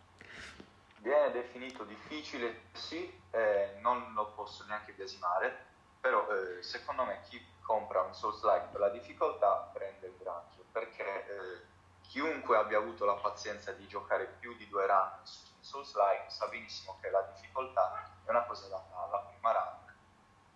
Viene 0.99 1.31
definito 1.31 1.85
difficile, 1.85 2.63
sì, 2.73 3.11
eh, 3.31 3.77
non 3.81 4.13
lo 4.15 4.33
posso 4.35 4.65
neanche 4.69 4.93
biasimare, 4.93 5.65
però 6.01 6.27
eh, 6.29 6.63
secondo 6.63 7.05
me 7.05 7.21
chi 7.29 7.45
compra 7.63 8.03
un 8.03 8.15
Souls-like 8.15 8.69
per 8.71 8.81
la 8.81 8.89
difficoltà 8.89 9.71
prende 9.73 10.07
il 10.07 10.15
granchio, 10.19 10.65
perché 10.73 11.05
eh, 11.05 11.61
chiunque 12.03 12.57
abbia 12.57 12.79
avuto 12.79 13.05
la 13.05 13.15
pazienza 13.15 13.73
di 13.73 13.87
giocare 13.87 14.37
più 14.39 14.57
di 14.57 14.69
due 14.69 14.87
run 14.87 15.11
su 15.25 15.43
un 15.57 15.65
Souls-like 15.65 16.27
sa 16.29 16.47
benissimo 16.47 16.97
che 17.01 17.11
la 17.11 17.23
difficoltà 17.33 18.09
è 18.25 18.31
una 18.31 18.45
cosa 18.45 18.69
data 18.69 19.05
alla 19.05 19.19
prima 19.19 19.53
run, 19.53 19.86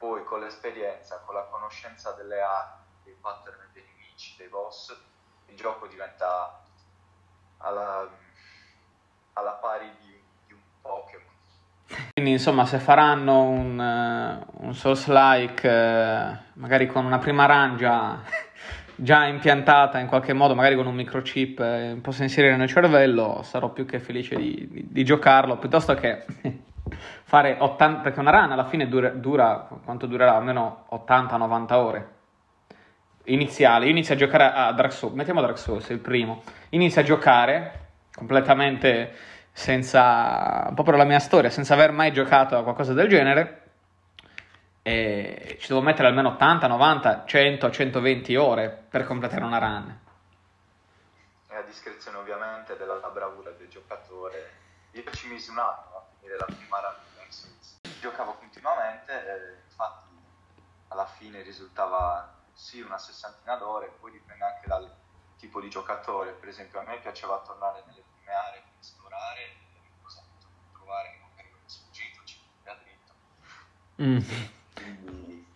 poi 0.01 0.25
con 0.25 0.41
l'esperienza, 0.41 1.21
con 1.27 1.35
la 1.35 1.43
conoscenza 1.43 2.13
delle 2.13 2.41
armi, 2.41 2.85
dei 3.05 3.15
pattern 3.21 3.59
dei 3.75 3.85
nemici, 3.85 4.35
dei 4.39 4.49
boss, 4.49 4.99
il 5.49 5.55
gioco 5.55 5.87
diventa 5.87 6.59
alla, 7.59 8.09
alla 9.35 9.51
pari 9.61 9.93
di 10.01 10.59
Pokémon. 10.81 11.29
Quindi 12.15 12.31
insomma 12.31 12.65
se 12.65 12.79
faranno 12.79 13.43
un, 13.43 13.79
uh, 13.79 14.65
un 14.65 14.75
Souls-like 14.75 15.69
uh, 15.69 16.59
magari 16.59 16.87
con 16.87 17.05
una 17.05 17.19
prima 17.19 17.45
run 17.45 17.77
già, 18.97 19.27
impiantata 19.27 19.99
in 19.99 20.07
qualche 20.07 20.33
modo, 20.33 20.55
magari 20.55 20.77
con 20.77 20.87
un 20.87 20.95
microchip 20.95 21.59
uh, 21.59 22.01
posso 22.01 22.23
inserire 22.23 22.57
nel 22.57 22.69
cervello, 22.69 23.43
sarò 23.43 23.69
più 23.69 23.85
che 23.85 24.01
felice 24.01 24.35
di, 24.35 24.67
di, 24.71 24.87
di 24.89 25.05
giocarlo 25.05 25.59
piuttosto 25.59 25.93
che 25.93 26.25
fare 27.25 27.57
80, 27.59 28.01
perché 28.01 28.21
una 28.21 28.31
run 28.31 28.53
alla 28.53 28.65
fine 28.65 28.89
dura, 28.89 29.11
dura 29.11 29.69
quanto 29.85 30.07
durerà? 30.07 30.37
Almeno 30.37 30.87
80-90 30.91 31.73
ore 31.75 32.19
iniziale. 33.25 33.85
Io 33.87 33.91
inizio 33.91 34.15
a 34.15 34.17
giocare 34.17 34.53
a 34.53 34.73
Dark 34.73 34.93
Souls, 34.93 35.15
mettiamo 35.15 35.41
Dark 35.41 35.59
Souls, 35.59 35.89
il 35.91 35.99
primo. 35.99 36.43
Inizio 36.71 37.01
a 37.01 37.05
giocare 37.05 37.89
completamente 38.15 39.15
senza 39.53 40.71
proprio 40.75 40.97
la 40.97 41.05
mia 41.05 41.19
storia, 41.19 41.51
senza 41.51 41.75
aver 41.75 41.93
mai 41.93 42.13
giocato 42.13 42.57
a 42.57 42.63
qualcosa 42.63 42.93
del 42.93 43.09
genere. 43.09 43.57
E 44.83 45.57
ci 45.61 45.69
devo 45.69 45.83
mettere 45.83 46.09
almeno 46.09 46.31
80, 46.31 46.67
90, 46.67 47.25
100, 47.27 47.71
120 47.71 48.37
ore 48.37 48.85
per 48.89 49.05
completare 49.05 49.45
una 49.45 49.59
run. 49.59 49.99
È 51.47 51.55
a 51.55 51.63
discrezione 51.63 52.17
ovviamente 52.17 52.77
della 52.77 52.95
bravura 53.13 53.51
del 53.51 53.69
giocatore. 53.69 54.59
Io 54.93 55.03
ci 55.13 55.29
misi 55.29 55.53
un 56.35 56.43
a 56.43 56.47
finire 56.47 56.77
la 56.81 56.93
prima 56.97 57.29
Souls. 57.29 57.81
Giocavo 58.01 58.35
continuamente, 58.35 59.13
e 59.13 59.63
infatti 59.67 60.07
alla 60.89 61.07
fine 61.07 61.43
risultava 61.43 62.39
sì 62.53 62.81
una 62.81 62.99
sessantina 62.99 63.57
d'ore, 63.57 63.89
poi 64.01 64.13
dipende 64.13 64.45
anche 64.45 64.67
dal 64.67 64.93
tipo 65.39 65.61
di 65.61 65.69
giocatore. 65.69 66.33
Per 66.33 66.49
esempio 66.49 66.81
a 66.81 66.83
me 66.83 66.99
piaceva 66.99 67.39
tornare 67.41 67.83
nelle 67.87 68.03
prime 68.17 68.33
aree 68.33 68.63
esplorare 68.81 69.57
cosa 70.03 70.23
potrò 70.29 70.49
trovare 70.73 71.11
che 71.11 71.19
magari 71.19 71.49
è 71.49 71.69
sfuggito, 71.69 72.25
ci 72.25 72.41
da 72.63 72.75
dritto. 72.75 73.13
Mm. 74.03 74.19
Quindi, 74.75 75.47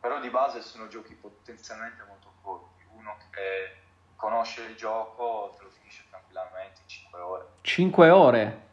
però 0.00 0.20
di 0.20 0.30
base 0.30 0.62
sono 0.62 0.88
giochi 0.88 1.14
potenzialmente 1.14 2.02
molto 2.04 2.32
corti. 2.42 2.70
Uno 2.92 3.16
che 3.30 3.80
conosce 4.16 4.62
il 4.62 4.76
gioco 4.76 5.54
te 5.56 5.64
lo 5.64 5.70
finisce 5.70 6.04
tranquillamente 6.08 6.80
in 6.82 6.88
5 6.88 7.20
ore. 7.20 7.48
5 7.62 8.10
ore? 8.10 8.70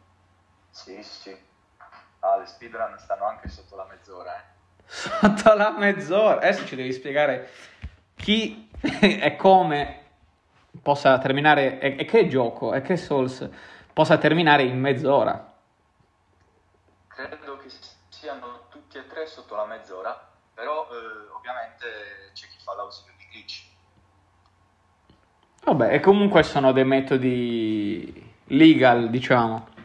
Sì, 0.80 1.04
sì. 1.04 1.38
Ah, 2.20 2.38
le 2.38 2.46
speedrun 2.46 2.98
stanno 2.98 3.26
anche 3.26 3.50
sotto 3.50 3.76
la 3.76 3.86
mezz'ora, 3.90 4.34
eh. 4.38 4.44
Sotto 4.86 5.54
la 5.54 5.72
mezz'ora? 5.78 6.38
Adesso 6.38 6.66
ci 6.66 6.78
devi 6.78 6.94
spiegare 6.94 7.50
chi 8.16 8.70
e 9.02 9.36
come 9.36 10.04
possa 10.82 11.18
terminare, 11.18 11.80
e, 11.80 11.98
e 12.00 12.06
che 12.06 12.30
gioco, 12.30 12.74
e 12.74 12.82
che 12.82 12.96
Souls 12.96 13.48
possa 13.92 14.18
terminare 14.18 14.64
in 14.64 14.80
mezz'ora. 14.80 15.54
Credo 17.08 17.58
che 17.58 17.70
siano 18.08 18.68
tutti 18.70 18.98
e 18.98 19.06
tre 19.06 19.28
sotto 19.28 19.56
la 19.56 19.66
mezz'ora, 19.66 20.30
però 20.54 20.88
eh, 20.90 21.30
ovviamente 21.36 22.32
c'è 22.34 22.48
chi 22.48 22.58
fa 22.64 22.74
l'ausilio 22.76 23.14
di 23.18 23.26
glitch. 23.30 23.64
Vabbè, 25.66 25.94
e 25.94 26.00
comunque 26.00 26.42
sono 26.44 26.72
dei 26.72 26.86
metodi 26.86 28.34
legal, 28.46 29.10
diciamo, 29.10 29.78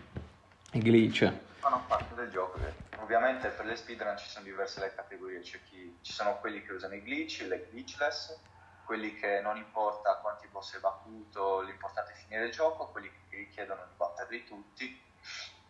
glitch. 0.81 1.33
Fanno 1.59 1.83
parte 1.87 2.15
del 2.15 2.31
gioco. 2.31 2.59
Ovviamente 3.01 3.49
per 3.49 3.67
le 3.67 3.77
speedrun 3.77 4.17
ci 4.17 4.29
sono 4.29 4.45
diverse 4.45 4.81
le 4.81 4.95
categorie, 4.95 5.41
c'è 5.41 5.59
chi, 5.65 5.99
ci 6.01 6.13
sono 6.13 6.39
quelli 6.39 6.63
che 6.63 6.73
usano 6.73 6.95
i 6.95 7.03
glitch, 7.03 7.43
le 7.47 7.69
glitchless, 7.71 8.39
quelli 8.85 9.15
che 9.15 9.41
non 9.43 9.57
importa 9.57 10.19
quanti 10.23 10.47
boss 10.51 10.75
hai 10.75 10.81
battuto, 10.81 11.61
l'importante 11.61 12.13
è 12.13 12.15
finire 12.15 12.47
il 12.47 12.53
gioco, 12.53 12.89
quelli 12.89 13.11
che 13.29 13.37
richiedono 13.37 13.83
di 13.87 13.95
batterli 13.97 14.45
tutti, 14.45 15.01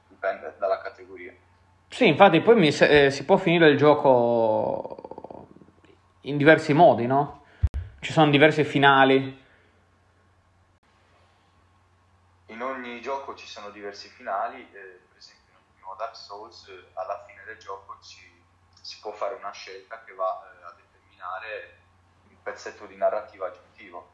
dipende 0.09 0.55
dalla 0.59 0.81
categoria. 0.81 1.33
Sì, 1.89 2.07
infatti 2.07 2.41
poi 2.41 2.57
mi, 2.57 2.69
eh, 2.69 3.11
si 3.11 3.25
può 3.25 3.37
finire 3.37 3.69
il 3.69 3.77
gioco 3.77 5.47
in 6.23 6.37
diversi 6.37 6.73
modi, 6.73 7.07
no? 7.07 7.45
Ci 8.01 8.13
sono 8.13 8.31
diversi 8.31 8.65
finali. 8.65 9.43
In 12.47 12.63
ogni 12.63 13.01
ci 13.35 13.47
sono 13.47 13.71
diversi 13.71 14.09
finali, 14.09 14.61
eh, 14.73 15.01
per 15.09 15.17
esempio 15.17 15.53
nel 15.53 15.63
primo 15.75 15.95
Dark 15.95 16.17
Souls 16.17 16.71
alla 16.95 17.25
fine 17.27 17.45
del 17.45 17.59
gioco 17.59 17.99
ci, 18.01 18.43
si 18.81 18.99
può 19.01 19.13
fare 19.13 19.35
una 19.35 19.51
scelta 19.51 20.03
che 20.05 20.15
va 20.15 20.43
eh, 20.43 20.65
a 20.65 20.73
determinare 20.73 21.83
pezzetto 22.45 22.87
di 22.87 22.97
narrativa 22.97 23.47
aggiuntivo. 23.47 24.13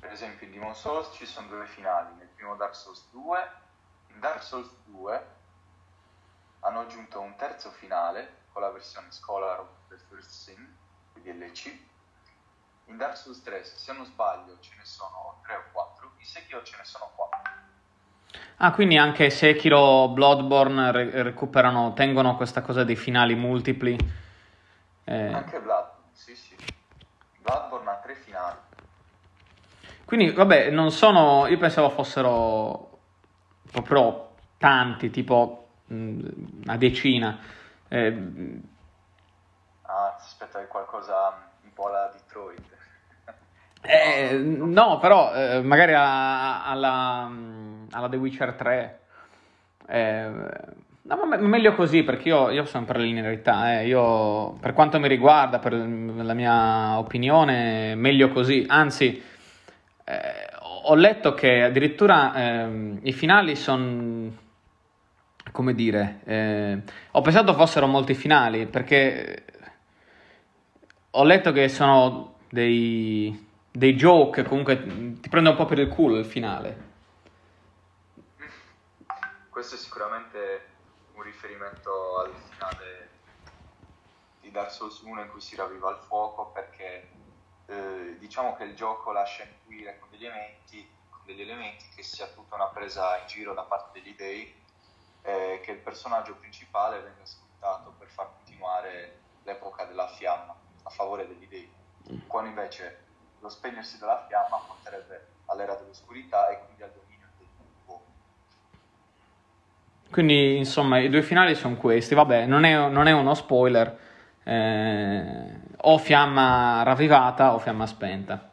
Per 0.00 0.10
esempio 0.10 0.46
in 0.46 0.52
Demon 0.52 0.74
Souls 0.74 1.14
ci 1.14 1.26
sono 1.26 1.46
due 1.46 1.66
finali, 1.66 2.14
nel 2.16 2.26
primo 2.28 2.56
Dark 2.56 2.74
Souls 2.74 3.08
2, 3.10 3.52
in 4.08 4.18
Dark 4.18 4.42
Souls 4.42 4.68
2 4.86 5.38
hanno 6.60 6.80
aggiunto 6.80 7.20
un 7.20 7.36
terzo 7.36 7.70
finale 7.70 8.38
con 8.52 8.62
la 8.62 8.70
versione 8.70 9.12
Scholar 9.12 9.60
of 9.60 9.68
the 9.88 9.96
First 10.08 10.30
Sin, 10.30 10.76
DLC. 11.22 11.88
In 12.86 12.96
Dark 12.96 13.16
Souls 13.16 13.40
3, 13.42 13.64
se 13.64 13.92
non 13.92 14.04
sbaglio, 14.04 14.58
ce 14.58 14.74
ne 14.76 14.84
sono 14.84 15.40
3 15.44 15.54
o 15.54 15.64
4, 15.70 15.99
in 16.20 16.26
Sekiro 16.26 16.62
ce 16.62 16.76
ne 16.76 16.84
sono 16.84 17.10
4. 17.14 17.40
Ah, 18.56 18.72
quindi 18.72 18.98
anche 18.98 19.30
Sekiro, 19.30 20.08
Bloodborne 20.08 20.92
re- 20.92 21.22
recuperano, 21.22 21.94
tengono 21.94 22.36
questa 22.36 22.60
cosa 22.60 22.84
dei 22.84 22.96
finali 22.96 23.34
multipli. 23.34 23.96
Eh... 25.04 25.32
Anche 25.32 25.60
Bloodborne, 25.60 26.10
sì 26.12 26.36
sì. 26.36 26.54
Bloodborne 27.38 27.90
ha 27.90 27.94
tre 27.94 28.14
finali. 28.14 28.58
Quindi, 30.04 30.30
vabbè, 30.30 30.70
non 30.70 30.90
sono... 30.90 31.46
Io 31.46 31.56
pensavo 31.56 31.88
fossero 31.88 32.98
proprio 33.70 34.34
tanti, 34.58 35.08
tipo 35.08 35.68
una 35.86 36.76
decina. 36.76 37.38
Eh... 37.88 38.60
Ah, 39.82 40.14
ti 40.18 40.24
aspettavi 40.24 40.66
qualcosa 40.66 41.48
un 41.62 41.72
po' 41.72 41.88
alla 41.88 42.10
Detroit. 42.12 42.69
Eh, 43.82 44.36
no, 44.36 44.98
però 44.98 45.34
eh, 45.34 45.62
magari 45.62 45.94
alla, 45.94 46.64
alla, 46.64 47.30
alla, 47.90 48.08
The 48.08 48.16
Witcher 48.16 48.52
3. 48.52 49.00
Eh, 49.86 50.28
no, 51.02 51.16
ma 51.26 51.36
meglio 51.38 51.74
così 51.74 52.02
perché 52.02 52.28
io, 52.28 52.50
io 52.50 52.64
sono 52.66 52.84
per 52.84 52.98
la 52.98 53.04
linearità. 53.04 53.80
Eh. 53.80 53.86
Io, 53.86 54.52
per 54.60 54.74
quanto 54.74 55.00
mi 55.00 55.08
riguarda, 55.08 55.58
per 55.58 55.72
la 55.72 56.34
mia 56.34 56.98
opinione, 56.98 57.94
meglio 57.94 58.28
così. 58.28 58.64
Anzi, 58.68 59.22
eh, 60.04 60.48
ho 60.82 60.94
letto 60.94 61.34
che 61.34 61.62
addirittura 61.62 62.34
ehm, 62.34 62.98
i 63.02 63.12
finali 63.12 63.56
sono, 63.56 64.30
come 65.52 65.74
dire, 65.74 66.20
eh, 66.24 66.78
ho 67.12 67.20
pensato 67.20 67.54
fossero 67.54 67.86
molti 67.86 68.14
finali 68.14 68.66
perché 68.66 69.44
ho 71.10 71.24
letto 71.24 71.52
che 71.52 71.68
sono 71.68 72.34
dei, 72.48 73.48
dei 73.70 73.94
joke, 73.94 74.42
comunque 74.42 74.82
ti 75.20 75.28
prende 75.28 75.50
un 75.50 75.56
po' 75.56 75.66
per 75.66 75.78
il 75.78 75.88
culo 75.88 76.16
il 76.16 76.24
finale. 76.24 76.88
Questo 79.48 79.74
è 79.74 79.78
sicuramente 79.78 80.66
un 81.14 81.22
riferimento 81.22 82.18
al 82.18 82.32
finale 82.50 83.08
di 84.40 84.50
Dark 84.50 84.70
Souls 84.70 85.00
1 85.00 85.22
in 85.22 85.28
cui 85.28 85.40
si 85.40 85.54
ravviva 85.54 85.90
il 85.90 85.98
fuoco 85.98 86.46
perché 86.46 87.08
eh, 87.66 88.16
diciamo 88.18 88.56
che 88.56 88.64
il 88.64 88.74
gioco 88.74 89.12
lascia 89.12 89.44
intuire 89.44 89.98
con 89.98 90.08
degli, 90.10 90.26
elementi, 90.26 90.88
degli 91.24 91.42
elementi 91.42 91.84
che 91.94 92.02
sia 92.02 92.26
tutta 92.28 92.56
una 92.56 92.66
presa 92.66 93.18
in 93.18 93.26
giro 93.26 93.54
da 93.54 93.62
parte 93.62 94.00
degli 94.00 94.14
dei, 94.16 94.52
eh, 95.22 95.60
che 95.62 95.70
il 95.72 95.78
personaggio 95.78 96.34
principale 96.36 97.00
venga 97.00 97.24
sfruttato 97.24 97.94
per 97.98 98.08
far 98.08 98.30
continuare 98.38 99.18
l'epoca 99.44 99.84
della 99.84 100.08
fiamma 100.08 100.56
a 100.82 100.90
favore 100.90 101.28
degli 101.28 101.46
dei, 101.46 101.70
mm. 102.10 102.26
quando 102.26 102.48
invece 102.48 103.08
lo 103.40 103.48
spegnersi 103.48 103.98
della 103.98 104.24
fiamma 104.28 104.60
porterebbe 104.66 105.26
all'era 105.46 105.74
dell'oscurità 105.74 106.48
e 106.48 106.60
quindi 106.64 106.82
al 106.82 106.92
dominio 106.92 107.26
del 107.36 107.46
fuoco. 107.84 108.04
Quindi 110.10 110.56
insomma 110.56 110.98
i 110.98 111.08
due 111.08 111.22
finali 111.22 111.54
sono 111.54 111.76
questi, 111.76 112.14
vabbè 112.14 112.46
non 112.46 112.64
è, 112.64 112.88
non 112.88 113.06
è 113.06 113.12
uno 113.12 113.34
spoiler, 113.34 113.98
eh, 114.44 115.60
o 115.76 115.98
fiamma 115.98 116.82
ravvivata 116.82 117.54
o 117.54 117.58
fiamma 117.58 117.86
spenta, 117.86 118.50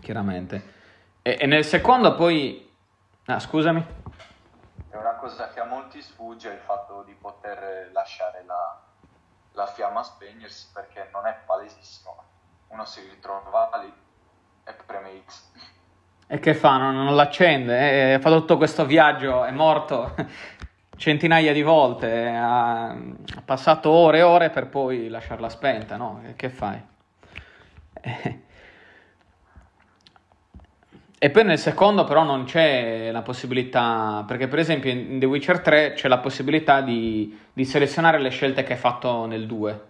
chiaramente. 0.00 0.74
E, 1.22 1.38
e 1.40 1.46
nel 1.46 1.64
secondo 1.64 2.14
poi... 2.14 2.64
Ah, 3.28 3.40
scusami. 3.40 3.84
È 4.88 4.96
una 4.96 5.14
cosa 5.16 5.48
che 5.48 5.58
a 5.58 5.64
molti 5.64 6.00
sfugge 6.00 6.50
il 6.50 6.60
fatto 6.60 7.02
di 7.02 7.12
poter 7.14 7.90
lasciare 7.92 8.44
la, 8.46 8.80
la 9.52 9.66
fiamma 9.66 10.02
spegnersi 10.04 10.68
perché 10.72 11.08
non 11.12 11.26
è 11.26 11.36
palesissimo. 11.44 12.22
Uno 12.68 12.84
si 12.84 13.00
ritrova 13.00 13.70
lì 13.82 13.92
e 14.66 14.74
preme 14.84 15.22
X. 15.26 15.44
E 16.26 16.38
che 16.40 16.54
fa? 16.54 16.76
Non, 16.76 16.94
non 16.94 17.14
l'accende? 17.14 18.14
Eh, 18.14 18.18
fa 18.20 18.30
tutto 18.30 18.56
questo 18.56 18.84
viaggio, 18.84 19.44
è 19.44 19.52
morto 19.52 20.14
centinaia 20.96 21.52
di 21.52 21.62
volte, 21.62 22.26
ha, 22.28 22.88
ha 22.88 23.42
passato 23.44 23.90
ore 23.90 24.18
e 24.18 24.22
ore 24.22 24.50
per 24.50 24.66
poi 24.66 25.08
lasciarla 25.08 25.48
spenta, 25.48 25.96
no? 25.96 26.22
Che 26.34 26.48
fai? 26.48 26.82
E 31.18 31.30
poi 31.30 31.44
nel 31.44 31.58
secondo 31.58 32.04
però 32.04 32.24
non 32.24 32.44
c'è 32.44 33.10
la 33.10 33.22
possibilità, 33.22 34.22
perché 34.26 34.48
per 34.48 34.58
esempio 34.58 34.90
in 34.90 35.18
The 35.18 35.24
Witcher 35.24 35.60
3 35.60 35.94
c'è 35.94 36.08
la 36.08 36.18
possibilità 36.18 36.82
di, 36.82 37.36
di 37.54 37.64
selezionare 37.64 38.18
le 38.18 38.28
scelte 38.28 38.62
che 38.64 38.74
hai 38.74 38.78
fatto 38.78 39.24
nel 39.24 39.46
2, 39.46 39.72
eh, 39.72 39.80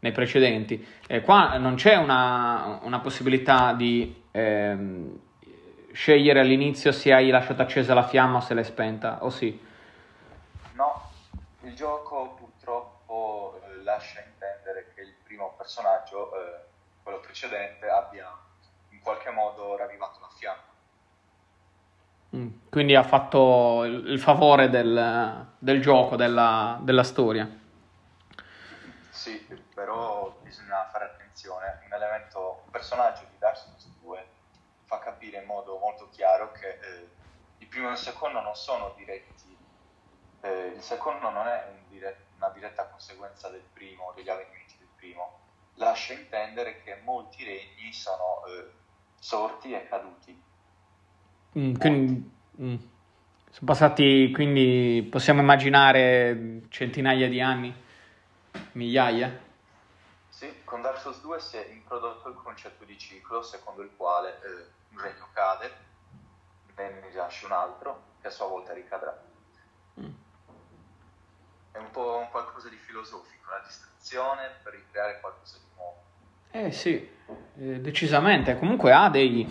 nei 0.00 0.12
precedenti. 0.12 0.86
E 1.06 1.20
qua 1.22 1.56
non 1.56 1.76
c'è 1.76 1.96
una, 1.96 2.80
una 2.82 3.00
possibilità 3.00 3.72
di 3.72 4.24
eh, 4.30 4.76
scegliere 5.92 6.40
all'inizio 6.40 6.92
se 6.92 7.12
hai 7.12 7.30
lasciato 7.30 7.62
accesa 7.62 7.94
la 7.94 8.06
fiamma 8.06 8.38
o 8.38 8.40
se 8.40 8.54
l'hai 8.54 8.64
spenta, 8.64 9.24
o 9.24 9.30
sì? 9.30 9.68
No, 10.72 11.10
il 11.62 11.74
gioco 11.74 12.36
purtroppo 12.38 13.60
eh, 13.64 13.82
lascia 13.82 14.20
intendere 14.20 14.92
che 14.94 15.02
il 15.02 15.14
primo 15.24 15.54
personaggio, 15.56 16.32
eh, 16.34 16.60
quello 17.02 17.20
precedente, 17.20 17.88
abbia 17.88 18.30
in 18.90 19.00
qualche 19.00 19.30
modo 19.30 19.76
ravvivato 19.76 20.18
la 20.20 20.28
fiamma. 20.36 20.68
Mm, 22.36 22.48
quindi 22.70 22.94
ha 22.94 23.02
fatto 23.02 23.84
il, 23.84 24.06
il 24.06 24.20
favore 24.20 24.70
del, 24.70 25.46
del 25.58 25.82
gioco, 25.82 26.14
della, 26.14 26.78
della, 26.80 27.02
storia. 27.02 27.48
Sì, 29.10 29.44
però 29.80 30.36
bisogna 30.42 30.86
fare 30.92 31.06
attenzione. 31.06 31.80
Un 31.86 31.92
elemento, 31.94 32.62
un 32.64 32.70
personaggio 32.70 33.24
di 33.30 33.38
Dark 33.38 33.56
Souls 33.56 33.86
2 34.00 34.26
fa 34.84 34.98
capire 34.98 35.38
in 35.38 35.46
modo 35.46 35.78
molto 35.78 36.10
chiaro 36.10 36.52
che 36.52 36.68
eh, 36.68 37.08
il 37.58 37.66
primo 37.66 37.88
e 37.88 37.92
il 37.92 37.96
secondo 37.96 38.40
non 38.40 38.54
sono 38.54 38.92
diretti 38.96 39.56
eh, 40.42 40.72
il 40.74 40.82
secondo 40.82 41.30
non 41.30 41.46
è 41.46 41.66
un 41.70 41.88
dire- 41.88 42.28
una 42.36 42.48
diretta 42.50 42.86
conseguenza 42.86 43.48
del 43.48 43.62
primo, 43.72 44.12
degli 44.14 44.28
avvenimenti 44.28 44.74
del 44.78 44.88
primo, 44.96 45.38
lascia 45.74 46.14
intendere 46.14 46.82
che 46.82 46.98
molti 47.04 47.44
regni 47.44 47.92
sono 47.92 48.42
eh, 48.46 48.70
sorti 49.18 49.72
e 49.72 49.86
caduti. 49.88 50.42
Mm, 51.58 51.74
quindi, 51.74 52.30
mm. 52.60 52.74
Sono 53.50 53.66
passati, 53.66 54.30
quindi 54.32 55.06
possiamo 55.10 55.40
immaginare 55.40 56.62
centinaia 56.68 57.28
di 57.28 57.40
anni, 57.40 57.74
migliaia? 58.72 59.48
Sì, 60.40 60.64
con 60.64 60.80
Dark 60.80 60.96
Souls 60.96 61.20
2 61.20 61.38
si 61.38 61.56
è 61.58 61.66
introdotto 61.70 62.30
il 62.30 62.36
concetto 62.36 62.84
di 62.84 62.96
ciclo, 62.96 63.42
secondo 63.42 63.82
il 63.82 63.90
quale 63.94 64.40
eh, 64.42 64.66
un 64.92 65.00
regno 65.00 65.28
cade, 65.34 65.70
ne 66.76 67.00
rinasce 67.10 67.44
un 67.44 67.52
altro, 67.52 68.02
che 68.22 68.28
a 68.28 68.30
sua 68.30 68.46
volta 68.46 68.72
ricadrà. 68.72 69.22
Mm 70.00 70.28
è 71.72 71.78
un 71.78 71.90
po' 71.92 72.18
un 72.18 72.28
qualcosa 72.30 72.68
di 72.68 72.76
filosofico, 72.76 73.50
la 73.50 73.62
distrazione 73.64 74.50
per 74.62 74.72
ricreare 74.72 75.18
qualcosa 75.20 75.58
di 75.58 75.64
nuovo. 75.76 76.02
Eh 76.50 76.72
sì, 76.72 77.08
eh, 77.58 77.80
decisamente. 77.80 78.58
Comunque 78.58 78.92
ha 78.92 79.08
dei, 79.08 79.46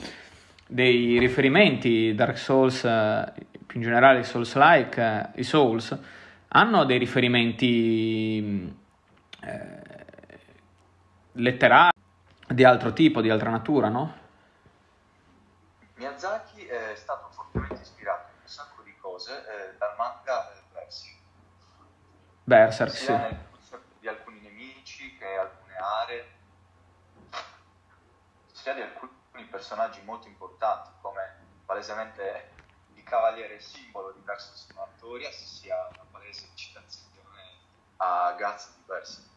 dei 0.68 1.18
riferimenti, 1.18 2.14
Dark 2.14 2.38
Souls, 2.38 2.84
eh, 2.84 3.32
più 3.66 3.78
in 3.80 3.86
generale 3.86 4.20
i 4.20 4.24
Souls-like, 4.24 5.02
eh, 5.02 5.40
i 5.40 5.44
Souls, 5.44 5.98
hanno 6.50 6.84
dei 6.84 6.98
riferimenti 6.98 8.76
eh, 9.42 9.79
letterari 11.34 11.98
di 12.48 12.64
altro 12.64 12.94
tipo, 12.94 13.22
di 13.22 13.30
altra 13.30 13.50
natura, 13.50 13.90
no? 13.90 14.18
Miyazaki 15.96 16.66
è 16.66 16.96
stato 16.96 17.30
fortemente 17.32 17.82
ispirato 17.82 18.32
in 18.34 18.42
un 18.42 18.48
sacco 18.48 18.82
di 18.84 18.96
cose 18.98 19.34
eh, 19.34 19.78
dal 19.78 19.96
manga 19.98 20.58
Berserk, 22.50 22.92
sia 22.92 23.30
sì. 23.60 23.76
di 24.00 24.08
alcuni 24.08 24.40
nemici 24.40 25.16
che 25.18 25.36
alcune 25.36 25.76
aree, 25.76 26.28
sia 28.52 28.74
di 28.74 28.82
alcuni 28.82 29.14
personaggi 29.52 30.02
molto 30.02 30.28
importanti 30.28 30.90
come 31.00 31.36
palesemente 31.64 32.50
il 32.96 33.04
cavaliere 33.04 33.60
simbolo 33.60 34.14
di 34.14 34.22
Versus 34.24 34.68
Artorias, 34.76 35.36
sia 35.60 35.90
una 35.92 36.06
palese 36.10 36.48
citazione 36.56 37.44
a 37.98 38.34
Guts 38.36 38.74
di 38.78 38.82
Berserk. 38.88 39.28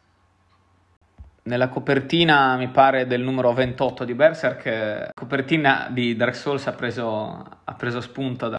Nella 1.44 1.68
copertina, 1.68 2.56
mi 2.56 2.68
pare, 2.68 3.06
del 3.06 3.20
numero 3.20 3.52
28 3.52 4.04
di 4.04 4.14
Berserk, 4.14 4.64
la 4.64 5.10
copertina 5.12 5.88
di 5.90 6.14
Dark 6.14 6.36
Souls 6.36 6.66
ha 6.68 6.72
preso, 6.72 7.60
ha 7.64 7.74
preso 7.74 8.00
spunto 8.00 8.48
da 8.48 8.56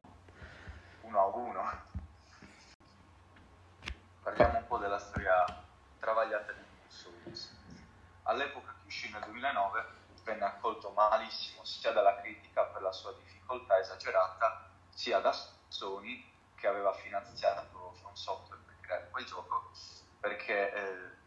all'epoca 8.23 8.73
che 8.73 8.87
uscì 8.87 9.11
nel 9.11 9.21
2009 9.25 9.85
venne 10.23 10.45
accolto 10.45 10.91
malissimo 10.91 11.63
sia 11.63 11.91
dalla 11.91 12.19
critica 12.21 12.63
per 12.65 12.81
la 12.81 12.91
sua 12.91 13.13
difficoltà 13.13 13.77
esagerata, 13.79 14.69
sia 14.89 15.19
da 15.19 15.35
Sony 15.67 16.31
che 16.55 16.67
aveva 16.67 16.93
finanziato 16.93 17.93
From 17.99 18.13
Software 18.13 18.61
per 18.65 18.75
giocare 18.81 19.07
quel 19.11 19.25
gioco 19.25 19.71
perché 20.19 20.73
eh, 20.73 21.21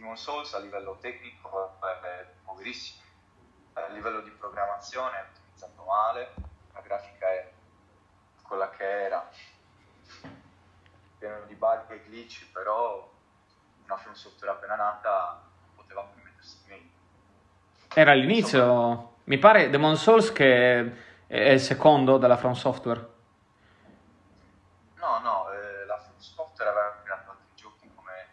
Demon 0.00 0.16
Souls 0.16 0.54
a 0.54 0.58
livello 0.58 0.96
tecnico 0.98 1.76
è 2.02 2.26
poverissimo, 2.42 3.02
a 3.74 3.86
livello 3.88 4.22
di 4.22 4.30
programmazione 4.30 5.18
è 5.18 5.26
utilizzato 5.30 5.84
male, 5.84 6.32
la 6.72 6.80
grafica 6.80 7.26
è 7.28 7.52
quella 8.42 8.70
che 8.70 9.02
era, 9.04 9.28
pieno 11.18 11.44
di 11.46 11.54
bug 11.54 11.90
e 11.90 12.02
glitch, 12.06 12.50
però 12.50 13.12
una 13.84 13.96
film 13.98 14.14
software 14.14 14.54
appena 14.54 14.76
nata 14.76 15.42
poteva 15.76 16.02
permettersi 16.04 16.56
meglio. 16.66 16.88
Era 17.92 18.12
all'inizio, 18.12 18.58
Insomma, 18.58 19.08
mi 19.24 19.36
pare 19.36 19.68
Demon 19.68 19.96
Souls 19.98 20.32
che 20.32 20.96
è 21.26 21.50
il 21.50 21.60
secondo 21.60 22.16
della 22.16 22.38
From 22.38 22.54
Software. 22.54 23.06
No, 24.94 25.18
no, 25.18 25.52
eh, 25.52 25.84
la 25.84 25.98
From 25.98 26.18
Software 26.18 26.70
aveva 26.70 27.00
creato 27.02 27.30
altri 27.32 27.54
giochi 27.54 27.90
come 27.94 28.28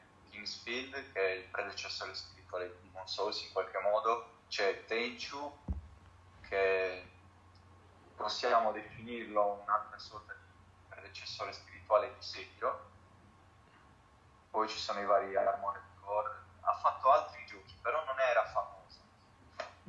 Kingsfield, 0.78 1.12
che 1.12 1.20
è 1.20 1.32
il 1.32 1.44
predecessore 1.46 2.14
spirituale 2.14 2.68
di 2.68 2.90
Demon 2.90 3.08
Souls 3.08 3.42
in 3.42 3.52
qualche 3.52 3.80
modo, 3.80 4.42
c'è 4.48 4.86
Tenchu, 4.86 5.52
che 6.48 7.10
possiamo 8.16 8.72
definirlo 8.72 9.62
un'altra 9.64 9.98
sorta 9.98 10.34
di 10.34 10.40
predecessore 10.88 11.52
spirituale 11.54 12.14
di 12.14 12.24
Sekiro, 12.24 12.92
poi 14.52 14.68
ci 14.70 14.78
sono 14.78 15.02
i 15.02 15.06
vari 15.06 15.36
Armored 15.36 15.84
Core, 16.02 16.32
ha 16.62 16.74
fatto 16.76 17.12
altri 17.12 17.44
giochi, 17.46 17.76
però 17.82 18.04
non 18.06 18.20
era 18.20 18.46
famoso, 18.46 19.00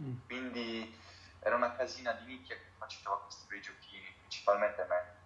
mm. 0.01 0.16
quindi 0.27 0.98
era 1.40 1.55
una 1.55 1.74
casina 1.77 2.12
di 2.12 2.24
nicchia 2.27 2.57
che 2.57 2.70
faceva 2.77 3.20
costruire 3.20 3.61
i 3.61 3.62
giochini, 3.62 4.14
principalmente 4.18 4.87
me. 4.88 5.16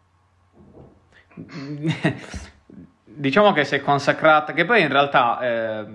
diciamo 3.15 3.53
che 3.53 3.65
si 3.65 3.75
è 3.75 3.81
consacrata, 3.81 4.53
che 4.53 4.65
poi 4.65 4.83
in 4.83 4.89
realtà 4.89 5.41
eh, 5.41 5.87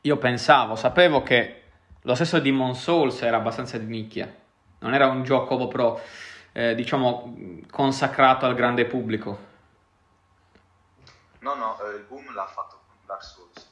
io 0.00 0.16
pensavo, 0.16 0.76
sapevo 0.76 1.22
che 1.22 1.62
lo 2.02 2.14
stesso 2.14 2.40
Demon 2.40 2.74
Souls 2.74 3.20
era 3.22 3.36
abbastanza 3.36 3.78
di 3.78 3.86
nicchia, 3.86 4.32
non 4.80 4.94
era 4.94 5.06
un 5.06 5.22
gioco 5.22 5.56
proprio, 5.56 6.00
eh, 6.52 6.74
diciamo, 6.74 7.36
consacrato 7.70 8.46
al 8.46 8.54
grande 8.54 8.86
pubblico. 8.86 9.46
No, 11.40 11.54
no, 11.54 11.78
eh, 11.80 11.96
il 11.96 12.04
boom 12.04 12.32
l'ha 12.32 12.46
fatto 12.46 12.80
Dark 13.06 13.22
Souls. 13.22 13.70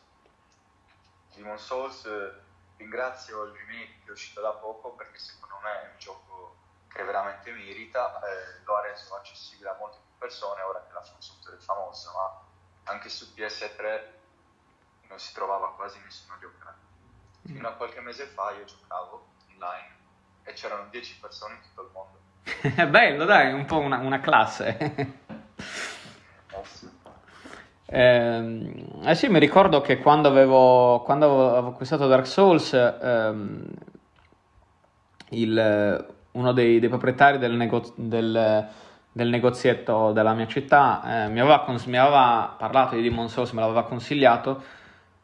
Demon 1.34 1.58
Souls, 1.58 2.04
eh, 2.04 2.32
ringrazio 2.76 3.44
il 3.44 3.52
remake 3.52 3.98
che 4.04 4.08
è 4.08 4.10
uscito 4.10 4.40
da 4.40 4.50
poco 4.50 4.90
perché 4.90 5.18
secondo 5.18 5.56
me 5.62 5.70
è 5.70 5.90
un 5.92 5.98
gioco 5.98 6.56
che 6.88 7.02
veramente 7.02 7.50
merita, 7.52 8.18
eh, 8.20 8.62
lo 8.64 8.76
ha 8.76 8.82
reso 8.82 9.14
accessibile 9.14 9.68
a 9.68 9.76
molte 9.78 9.98
più 10.04 10.05
persone 10.18 10.62
ora 10.62 10.84
che 10.86 10.92
la 10.92 11.02
Software 11.02 11.56
è 11.56 11.60
famosa, 11.60 12.10
ma 12.12 12.92
anche 12.92 13.08
su 13.08 13.32
PS3 13.34 14.00
non 15.08 15.18
si 15.18 15.32
trovava 15.32 15.72
quasi 15.72 15.98
nessuno 16.04 16.34
a 16.34 16.38
giocare. 16.38 16.76
Fino 17.44 17.68
a 17.68 17.72
qualche 17.72 18.00
mese 18.00 18.26
fa 18.26 18.50
io 18.52 18.64
giocavo 18.64 19.28
online 19.54 19.94
e 20.42 20.52
c'erano 20.52 20.88
10 20.90 21.18
persone 21.20 21.54
in 21.54 21.60
tutto 21.62 21.82
il 21.82 21.90
mondo. 21.92 22.18
È 22.82 22.86
bello, 22.88 23.24
dai, 23.24 23.52
un 23.52 23.64
po' 23.64 23.78
una, 23.78 23.98
una 23.98 24.20
classe. 24.20 24.76
eh 24.76 26.64
sì. 26.64 26.90
Eh, 27.88 28.98
eh, 29.04 29.14
sì, 29.14 29.28
mi 29.28 29.38
ricordo 29.38 29.80
che 29.80 29.98
quando 29.98 30.26
avevo, 30.28 31.02
quando 31.02 31.50
avevo 31.50 31.68
acquistato 31.68 32.08
Dark 32.08 32.26
Souls, 32.26 32.72
ehm, 32.72 33.64
il, 35.30 36.14
uno 36.32 36.52
dei, 36.52 36.80
dei 36.80 36.88
proprietari 36.88 37.38
del, 37.38 37.52
nego- 37.52 37.94
del, 39.16 39.28
negozietto 39.28 40.12
della 40.12 40.34
mia 40.34 40.46
città 40.46 41.24
eh, 41.24 41.28
mi, 41.28 41.40
aveva 41.40 41.60
cons- 41.60 41.86
mi, 41.86 41.96
aveva 41.96 42.54
parlato 42.58 42.96
di 42.96 43.02
Demon 43.02 43.30
Souls, 43.30 43.52
me 43.52 43.60
l'aveva 43.60 43.84
consigliato, 43.84 44.62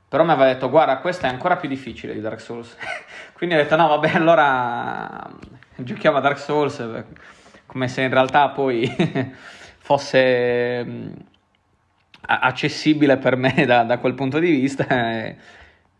però 0.08 0.24
mi 0.24 0.30
aveva 0.30 0.50
detto 0.50 0.70
guarda 0.70 0.96
questa 0.96 1.26
è 1.26 1.30
ancora 1.30 1.56
più 1.56 1.68
difficile 1.68 2.14
di 2.14 2.20
Dark 2.20 2.40
Souls. 2.40 2.74
Quindi 3.34 3.54
ho 3.54 3.58
detto 3.58 3.76
no 3.76 3.88
vabbè 3.88 4.12
allora 4.14 5.28
giochiamo 5.76 6.16
a 6.16 6.20
Dark 6.20 6.38
Souls 6.38 7.04
come 7.66 7.88
se 7.88 8.00
in 8.00 8.10
realtà 8.10 8.48
poi 8.48 8.86
fosse 9.78 10.84
mm, 10.84 11.12
accessibile 12.20 13.18
per 13.18 13.36
me 13.36 13.64
da, 13.66 13.82
da 13.82 13.98
quel 13.98 14.14
punto 14.14 14.38
di 14.38 14.50
vista. 14.50 14.86
E, 14.88 15.36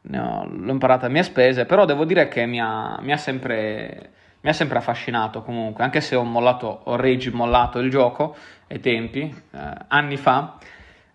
no, 0.03 0.49
l'ho 0.51 0.73
imparata 0.73 1.07
a 1.07 1.09
mie 1.11 1.23
spese, 1.23 1.67
però 1.67 1.85
devo 1.85 2.05
dire 2.05 2.29
che 2.29 2.47
mi 2.47 2.61
ha, 2.61 2.99
mi 3.03 3.13
ha, 3.13 3.17
sempre, 3.17 4.11
mi 4.43 4.51
ha 4.51 4.53
sempre, 4.53 4.79
affascinato 4.79 5.43
comunque, 5.43 5.85
anche 5.85 6.01
se 6.01 6.17
ho 6.17 6.25
mollato, 6.25 6.81
ho 6.85 6.97
rage 6.97 7.31
mollato 7.31 7.79
il 7.79 7.91
gioco 7.91 8.37
ai 8.69 8.81
tempi, 8.81 9.21
eh, 9.53 9.59
anni 9.89 10.17
fa, 10.17 10.59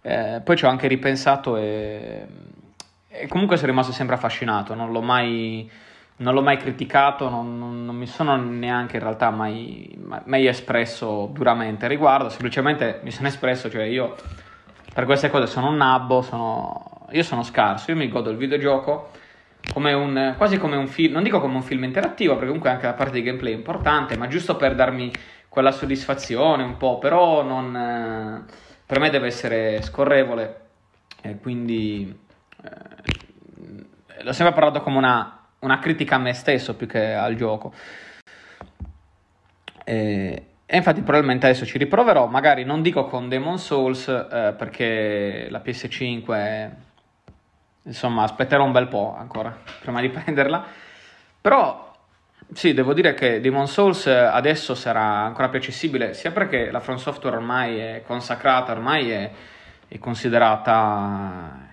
eh, 0.01 0.41
poi 0.43 0.55
ci 0.55 0.63
ho 0.63 0.69
anche 0.69 0.87
ripensato 0.87 1.57
e, 1.57 2.25
e, 3.09 3.27
comunque 3.27 3.57
sono 3.57 3.71
rimasto 3.71 3.91
sempre 3.91 4.15
affascinato, 4.15 4.73
non 4.73 4.91
l'ho 4.91 5.01
mai 5.01 5.69
non 6.19 6.33
l'ho 6.33 6.41
mai 6.41 6.57
criticato, 6.57 7.29
non, 7.29 7.59
non, 7.59 7.85
non, 7.85 7.95
mi 7.95 8.07
sono 8.07 8.35
neanche 8.37 8.97
in 8.97 9.03
realtà 9.03 9.29
mai, 9.29 9.95
mai, 10.23 10.47
espresso 10.47 11.29
duramente 11.31 11.85
a 11.85 11.87
riguardo, 11.87 12.29
semplicemente 12.29 13.01
mi 13.03 13.11
sono 13.11 13.27
espresso, 13.27 13.69
cioè 13.69 13.83
io 13.83 14.15
per 14.91 15.05
queste 15.05 15.29
cose 15.29 15.45
sono 15.45 15.67
un 15.67 15.75
nabbo, 15.75 16.23
sono, 16.23 17.05
io 17.11 17.21
sono 17.21 17.43
scarso, 17.43 17.91
io 17.91 17.97
mi 17.97 18.09
godo 18.09 18.31
il 18.31 18.37
videogioco 18.37 19.11
come 19.71 19.93
un, 19.93 20.33
quasi 20.37 20.57
come 20.57 20.75
un 20.75 20.87
film, 20.87 21.13
non 21.13 21.23
dico 21.23 21.39
come 21.39 21.55
un 21.55 21.63
film 21.63 21.83
interattivo, 21.83 22.33
perché 22.33 22.47
comunque 22.47 22.69
anche 22.69 22.85
la 22.85 22.93
parte 22.93 23.13
di 23.13 23.23
gameplay 23.23 23.53
è 23.53 23.55
importante, 23.55 24.17
ma 24.17 24.27
giusto 24.27 24.55
per 24.55 24.75
darmi 24.75 25.11
quella 25.49 25.71
soddisfazione 25.71 26.63
un 26.63 26.77
po', 26.77 26.97
però 26.97 27.43
non, 27.43 28.45
per 28.85 28.99
me 28.99 29.09
deve 29.09 29.27
essere 29.27 29.81
scorrevole, 29.81 30.61
e 31.21 31.37
quindi 31.37 32.17
eh, 32.63 34.23
l'ho 34.23 34.33
sempre 34.33 34.53
parlato 34.53 34.81
come 34.81 34.97
una 34.97 35.37
una 35.59 35.79
critica 35.79 36.15
a 36.15 36.19
me 36.19 36.33
stesso 36.33 36.75
più 36.75 36.87
che 36.87 37.13
al 37.13 37.35
gioco. 37.35 37.73
E, 39.83 40.43
e, 40.65 40.77
infatti 40.77 41.01
probabilmente 41.01 41.45
adesso 41.47 41.65
ci 41.65 41.77
riproverò, 41.77 42.27
magari 42.27 42.63
non 42.63 42.81
dico 42.81 43.05
con 43.05 43.29
Demon 43.29 43.57
Souls 43.57 44.07
eh, 44.07 44.53
perché 44.57 45.47
la 45.49 45.61
PS5 45.63 46.33
è... 46.33 46.69
insomma 47.87 48.23
aspetterò 48.23 48.63
un 48.63 48.71
bel 48.71 48.87
po' 48.87 49.15
ancora 49.17 49.55
prima 49.81 49.99
di 49.99 50.09
prenderla, 50.11 50.63
però 51.41 51.87
sì, 52.53 52.73
devo 52.73 52.93
dire 52.93 53.13
che 53.13 53.41
Demon 53.41 53.67
Souls 53.67 54.07
adesso 54.07 54.73
sarà 54.73 55.01
ancora 55.01 55.49
più 55.49 55.59
accessibile 55.59 56.13
sia 56.13 56.31
perché 56.31 56.71
la 56.71 56.79
From 56.79 56.95
Software 56.97 57.35
ormai 57.35 57.77
è 57.77 58.03
consacrata, 58.05 58.71
ormai 58.71 59.11
è, 59.11 59.31
è 59.87 59.99
considerata, 59.99 61.67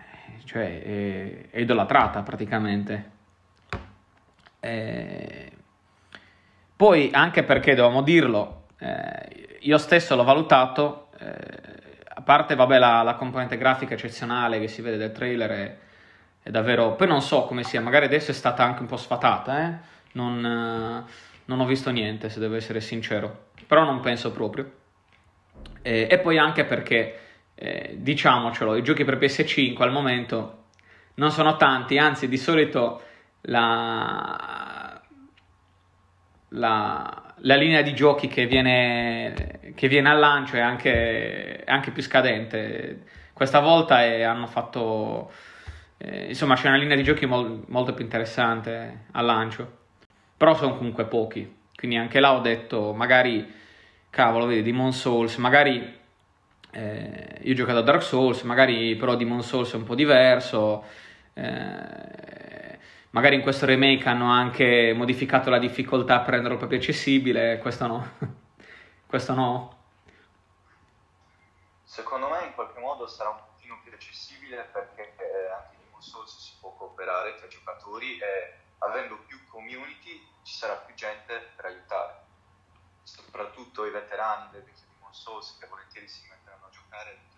cioè 0.44 0.82
è, 0.82 1.50
è 1.50 1.60
idolatrata 1.60 2.22
praticamente. 2.22 3.12
Eh, 4.58 5.52
poi 6.74 7.10
anche 7.12 7.44
perché 7.44 7.74
dovevamo 7.74 8.02
dirlo, 8.02 8.66
eh, 8.78 9.58
io 9.60 9.78
stesso 9.78 10.16
l'ho 10.16 10.24
valutato, 10.24 11.08
eh, 11.20 12.02
a 12.16 12.20
parte 12.22 12.56
vabbè, 12.56 12.78
la, 12.78 13.02
la, 13.02 13.14
componente 13.14 13.56
grafica 13.56 13.94
eccezionale 13.94 14.58
che 14.58 14.68
si 14.68 14.82
vede 14.82 14.96
del 14.96 15.12
trailer 15.12 15.50
è, 15.50 15.76
è, 16.44 16.50
davvero... 16.50 16.94
Poi 16.94 17.08
non 17.08 17.22
so 17.22 17.46
come 17.46 17.64
sia, 17.64 17.80
magari 17.80 18.04
adesso 18.04 18.30
è 18.30 18.34
stata 18.34 18.62
anche 18.62 18.82
un 18.82 18.86
po' 18.86 18.96
sfatata, 18.96 19.66
eh? 19.66 19.74
non, 20.12 20.40
non, 21.44 21.60
ho 21.60 21.64
visto 21.64 21.90
niente 21.90 22.28
se 22.28 22.38
devo 22.38 22.54
essere 22.54 22.80
sincero, 22.80 23.46
però 23.66 23.84
non 23.84 24.00
penso 24.00 24.30
proprio. 24.30 24.70
e 25.82 26.20
poi 26.22 26.38
anche 26.38 26.64
perché, 26.64 27.18
eh, 27.54 27.96
diciamocelo, 27.98 28.76
i 28.76 28.82
giochi 28.82 29.04
per 29.04 29.18
PS5 29.18 29.82
al 29.82 29.92
momento 29.92 30.64
non 31.14 31.30
sono 31.30 31.56
tanti, 31.56 31.98
anzi 31.98 32.28
di 32.28 32.38
solito 32.38 33.02
la, 33.42 35.00
la, 36.48 37.34
la 37.38 37.56
linea 37.56 37.82
di 37.82 37.94
giochi 37.94 38.28
che 38.28 38.46
viene, 38.46 39.72
che 39.74 39.88
viene 39.88 40.08
al 40.08 40.18
lancio 40.18 40.56
è 40.56 40.60
anche, 40.60 41.64
è 41.64 41.70
anche, 41.70 41.90
più 41.90 42.02
scadente. 42.02 43.02
Questa 43.32 43.60
volta 43.60 44.02
è, 44.02 44.22
hanno 44.22 44.46
fatto, 44.46 45.30
eh, 46.04 46.26
insomma, 46.28 46.54
c'è 46.54 46.68
una 46.68 46.76
linea 46.76 46.96
di 46.96 47.02
giochi 47.02 47.26
mol, 47.26 47.64
molto 47.68 47.94
più 47.94 48.04
interessante 48.04 49.06
al 49.12 49.24
lancio, 49.24 49.78
però 50.36 50.54
sono 50.54 50.76
comunque 50.76 51.04
pochi. 51.06 51.62
Quindi 51.74 51.96
anche 51.96 52.20
là 52.20 52.34
ho 52.34 52.40
detto, 52.40 52.92
magari, 52.92 53.52
cavolo, 54.10 54.46
vedi, 54.46 54.62
Demon 54.62 54.92
Souls, 54.92 55.36
magari 55.36 56.00
eh, 56.70 57.38
io 57.42 57.52
ho 57.52 57.56
giocato 57.56 57.78
a 57.78 57.82
Dark 57.82 58.02
Souls, 58.02 58.42
magari 58.42 58.96
però 58.96 59.16
Demon 59.16 59.42
Souls 59.42 59.72
è 59.72 59.76
un 59.76 59.84
po' 59.84 59.94
diverso. 59.94 60.84
Eh, 61.34 62.54
Magari 63.14 63.36
in 63.36 63.42
questo 63.42 63.64
remake 63.64 64.08
hanno 64.08 64.28
anche 64.28 64.92
modificato 64.92 65.48
la 65.48 65.60
difficoltà 65.60 66.18
per 66.18 66.34
renderlo 66.34 66.56
proprio 66.56 66.80
accessibile, 66.80 67.58
questo 67.58 67.86
no. 67.86 68.10
questo 69.06 69.34
no. 69.34 69.76
Secondo 71.84 72.28
me 72.28 72.46
in 72.46 72.54
qualche 72.54 72.80
modo 72.80 73.06
sarà 73.06 73.28
un 73.28 73.38
pochino 73.52 73.78
più 73.84 73.92
accessibile 73.92 74.68
perché 74.72 75.14
eh, 75.16 75.52
anche 75.52 75.76
in 75.76 75.84
Demon 75.84 76.02
Souls 76.02 76.36
si 76.36 76.54
può 76.58 76.74
cooperare 77.04 77.34
tra 77.36 77.46
giocatori 77.46 78.18
e 78.18 78.52
avendo 78.78 79.18
più 79.26 79.38
community 79.48 80.20
ci 80.42 80.54
sarà 80.54 80.74
più 80.74 80.94
gente 80.94 81.50
per 81.54 81.66
aiutare. 81.66 82.22
Soprattutto 83.02 83.84
i 83.84 83.90
veterani 83.90 84.48
del 84.52 84.62
vecchio 84.62 84.86
Demon 84.94 85.12
Souls 85.12 85.58
che 85.60 85.66
volentieri 85.66 86.08
si 86.08 86.22
metteranno 86.28 86.66
a 86.66 86.70
giocare 86.70 87.10
e 87.10 87.32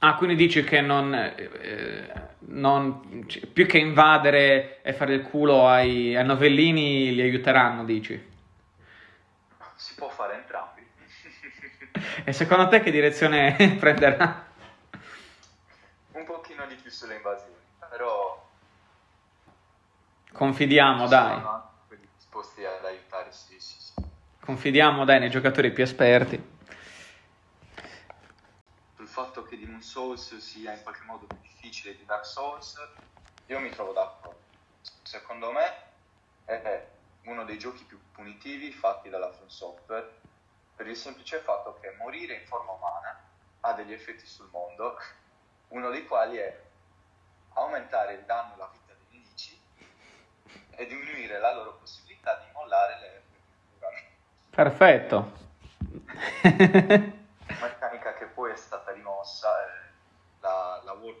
Ah, 0.00 0.14
quindi 0.14 0.36
dici 0.36 0.62
che 0.62 0.80
non, 0.80 1.12
eh, 1.12 2.28
non 2.38 3.24
cioè, 3.26 3.46
più 3.46 3.66
che 3.66 3.78
invadere 3.78 4.80
e 4.80 4.92
fare 4.92 5.14
il 5.14 5.22
culo 5.22 5.66
ai, 5.66 6.14
ai 6.14 6.24
novellini 6.24 7.12
li 7.12 7.20
aiuteranno, 7.20 7.84
dici? 7.84 8.36
Si 9.74 9.94
può 9.96 10.08
fare 10.08 10.34
entrambi. 10.34 10.86
e 12.22 12.32
secondo 12.32 12.68
te 12.68 12.78
che 12.78 12.92
direzione 12.92 13.56
prenderà? 13.80 14.46
Un 16.12 16.24
pochino 16.24 16.64
di 16.66 16.76
più 16.76 16.92
sulle 16.92 17.16
invasioni. 17.16 17.57
Confidiamo, 20.38 21.06
dai. 21.06 21.42
disposti 22.16 22.64
ad 22.64 22.84
aiutare, 22.84 23.32
sì, 23.32 23.58
sì, 23.58 23.80
sì. 23.80 23.92
Confidiamo, 24.40 25.04
dai, 25.04 25.18
nei 25.18 25.30
giocatori 25.30 25.72
più 25.72 25.82
esperti 25.82 26.56
fatto 29.18 29.42
che 29.42 29.58
Demon 29.58 29.82
Souls 29.82 30.36
sia 30.36 30.72
in 30.72 30.82
qualche 30.84 31.02
modo 31.04 31.26
più 31.26 31.36
difficile 31.40 31.96
di 31.96 32.04
Dark 32.04 32.24
Souls, 32.24 32.76
io 33.46 33.58
mi 33.58 33.68
trovo 33.70 33.92
d'accordo. 33.92 34.38
Secondo 35.02 35.50
me 35.50 35.74
è 36.44 36.86
uno 37.24 37.44
dei 37.44 37.58
giochi 37.58 37.82
più 37.82 37.98
punitivi 38.12 38.70
fatti 38.70 39.08
dalla 39.08 39.32
From 39.32 39.48
Software 39.48 40.20
per 40.76 40.86
il 40.86 40.94
semplice 40.94 41.38
fatto 41.40 41.78
che 41.80 41.96
morire 41.98 42.34
in 42.34 42.46
forma 42.46 42.70
umana 42.70 43.20
ha 43.62 43.72
degli 43.72 43.92
effetti 43.92 44.24
sul 44.24 44.48
mondo, 44.52 44.96
uno 45.68 45.90
dei 45.90 46.06
quali 46.06 46.36
è 46.36 46.62
aumentare 47.54 48.12
il 48.12 48.24
danno 48.24 48.54
alla 48.54 48.70
vita 48.72 48.87
e 50.78 50.86
diminuire 50.86 51.40
la 51.40 51.52
loro 51.54 51.74
possibilità 51.74 52.36
di 52.36 52.52
mollare 52.52 52.98
le 53.00 53.18
Perfetto. 54.58 55.32
Meccanica 56.42 58.14
che 58.14 58.26
poi 58.26 58.52
è 58.52 58.56
stata 58.56 58.92
rimossa 58.92 59.48
è 59.64 59.68
la, 60.40 60.80
la, 60.84 60.92
world, 60.92 61.20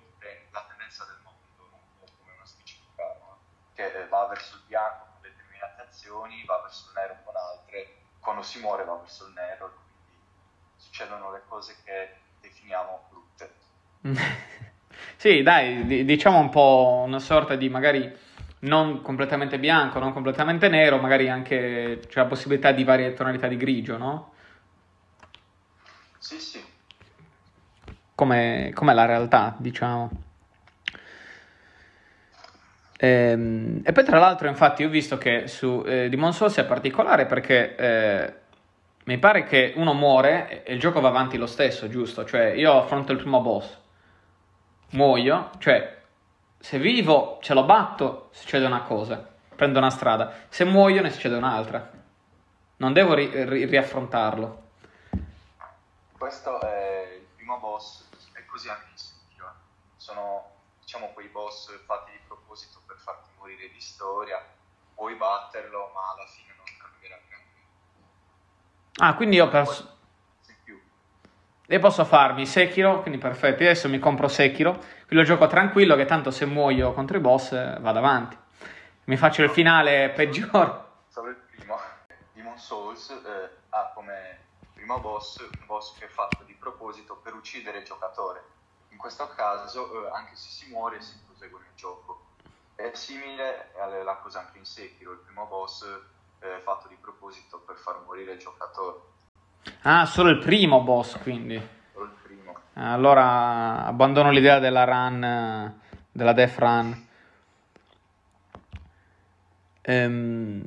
la 0.50 0.64
tendenza 0.68 1.04
del 1.04 1.18
mondo, 1.22 1.68
non 1.70 1.80
come 2.18 2.32
una 2.34 2.46
specifica 2.46 3.02
arma, 3.02 3.36
che 3.74 4.06
va 4.08 4.26
verso 4.26 4.56
il 4.56 4.62
bianco 4.66 5.06
con 5.12 5.20
determinate 5.22 5.82
azioni, 5.82 6.44
va 6.46 6.60
verso 6.62 6.86
il 6.88 6.94
nero 6.94 7.16
con 7.24 7.34
altre, 7.36 7.94
quando 8.20 8.42
si 8.42 8.60
muore 8.60 8.84
va 8.84 8.96
verso 8.96 9.26
il 9.26 9.32
nero, 9.34 9.72
quindi 9.72 10.20
succedono 10.76 11.32
le 11.32 11.42
cose 11.46 11.76
che 11.84 12.16
definiamo 12.40 13.06
brutte. 13.08 13.54
sì, 15.16 15.42
dai, 15.42 16.04
diciamo 16.04 16.38
un 16.38 16.48
po' 16.48 17.02
una 17.06 17.20
sorta 17.20 17.54
di 17.56 17.68
magari 17.68 18.26
non 18.60 19.02
completamente 19.02 19.58
bianco, 19.58 19.98
non 19.98 20.12
completamente 20.12 20.68
nero, 20.68 20.98
magari 20.98 21.28
anche 21.28 22.00
c'è 22.08 22.20
la 22.20 22.26
possibilità 22.26 22.72
di 22.72 22.84
varie 22.84 23.12
tonalità 23.12 23.46
di 23.46 23.56
grigio, 23.56 23.96
no? 23.96 24.32
Sì, 26.18 26.38
sì. 26.40 26.64
Come, 28.14 28.72
come 28.74 28.94
la 28.94 29.04
realtà, 29.04 29.54
diciamo. 29.58 30.10
E, 32.98 33.08
ehm, 33.08 33.80
e, 33.84 33.92
poi 33.92 34.04
tra 34.04 34.18
l'altro, 34.18 34.48
infatti, 34.48 34.82
ho 34.82 34.88
visto 34.88 35.18
che 35.18 35.46
su 35.46 35.84
eh, 35.86 36.08
Demon 36.08 36.32
Souls 36.32 36.56
è 36.56 36.64
particolare 36.64 37.26
perché 37.26 37.76
eh, 37.76 38.34
mi 39.04 39.18
pare 39.18 39.44
che 39.44 39.72
uno 39.76 39.94
muore 39.94 40.64
e 40.64 40.74
il 40.74 40.80
gioco 40.80 41.00
va 41.00 41.08
avanti 41.08 41.36
lo 41.36 41.46
stesso, 41.46 41.88
giusto? 41.88 42.24
Cioè, 42.24 42.46
io 42.48 42.76
affronto 42.76 43.12
il 43.12 43.18
primo 43.18 43.40
boss, 43.40 43.76
muoio, 44.90 45.50
cioè 45.58 45.97
se 46.58 46.78
vivo 46.78 47.38
ce 47.40 47.54
lo 47.54 47.64
batto, 47.64 48.28
succede 48.32 48.66
una 48.66 48.82
cosa, 48.82 49.16
prendo 49.54 49.78
una 49.78 49.90
strada, 49.90 50.46
se 50.48 50.64
muoio 50.64 51.02
ne 51.02 51.10
succede 51.10 51.36
un'altra. 51.36 51.90
Non 52.76 52.92
devo 52.92 53.14
ri- 53.14 53.30
ri- 53.44 53.64
riaffrontarlo. 53.64 54.66
Questo 56.16 56.60
è 56.60 57.18
il 57.18 57.26
primo 57.36 57.58
boss, 57.58 58.04
è 58.32 58.44
così 58.46 58.68
anche 58.68 58.86
in 58.90 58.96
Sekiro. 58.96 59.52
Sono 59.96 60.50
diciamo 60.80 61.10
quei 61.12 61.28
boss 61.28 61.70
fatti 61.84 62.12
di 62.12 62.18
proposito 62.26 62.80
per 62.86 62.96
farti 62.96 63.30
morire 63.38 63.70
di 63.70 63.80
storia. 63.80 64.44
Puoi 64.94 65.14
batterlo, 65.14 65.90
ma 65.94 66.12
alla 66.12 66.26
fine 66.26 66.54
non 66.56 66.66
cambierà 66.76 67.18
granché. 67.28 67.60
Ah, 68.96 69.14
quindi 69.14 69.36
io 69.36 69.48
posso... 69.48 69.97
E 71.70 71.78
posso 71.80 72.06
farmi 72.06 72.46
Sekiro, 72.46 73.02
quindi 73.02 73.18
perfetto. 73.18 73.62
Adesso 73.62 73.90
mi 73.90 73.98
compro 73.98 74.26
Sekiro, 74.26 74.82
qui 75.06 75.14
lo 75.14 75.22
gioco 75.22 75.46
tranquillo 75.48 75.96
che 75.96 76.06
tanto 76.06 76.30
se 76.30 76.46
muoio 76.46 76.94
contro 76.94 77.18
i 77.18 77.20
boss 77.20 77.52
eh, 77.52 77.76
vado 77.80 77.98
avanti. 77.98 78.38
Mi 79.04 79.18
faccio 79.18 79.42
il 79.42 79.50
finale 79.50 80.08
peggiore. 80.08 80.84
Solo 81.08 81.28
il 81.28 81.36
primo. 81.36 81.78
Demon 82.32 82.56
Souls 82.56 83.10
eh, 83.10 83.50
ha 83.68 83.92
come 83.94 84.38
primo 84.72 84.98
boss 85.00 85.40
un 85.40 85.66
boss 85.66 85.98
che 85.98 86.06
è 86.06 86.08
fatto 86.08 86.42
di 86.44 86.54
proposito 86.54 87.16
per 87.16 87.34
uccidere 87.34 87.80
il 87.80 87.84
giocatore. 87.84 88.42
In 88.88 88.96
questo 88.96 89.28
caso, 89.36 90.06
eh, 90.06 90.10
anche 90.16 90.36
se 90.36 90.48
si 90.48 90.70
muore, 90.70 91.02
si 91.02 91.20
prosegue 91.26 91.60
nel 91.60 91.74
gioco. 91.74 92.28
È 92.76 92.92
simile 92.94 93.72
alla 93.78 94.16
cosa 94.22 94.38
anche 94.38 94.56
in 94.56 94.64
Sekiro, 94.64 95.12
il 95.12 95.18
primo 95.18 95.44
boss 95.44 95.84
eh, 96.38 96.60
fatto 96.62 96.88
di 96.88 96.96
proposito 96.98 97.58
per 97.58 97.76
far 97.76 98.00
morire 98.06 98.32
il 98.32 98.38
giocatore 98.38 99.16
Ah, 99.82 100.06
solo 100.06 100.30
il 100.30 100.38
primo 100.38 100.82
boss, 100.82 101.18
quindi. 101.18 101.60
Solo 101.92 102.04
il 102.04 102.12
primo. 102.22 102.54
Allora 102.74 103.84
abbandono 103.86 104.30
l'idea 104.30 104.58
della 104.58 104.84
run, 104.84 105.74
della 106.12 106.32
death 106.32 106.58
run. 106.58 107.06
Ehm... 109.82 110.64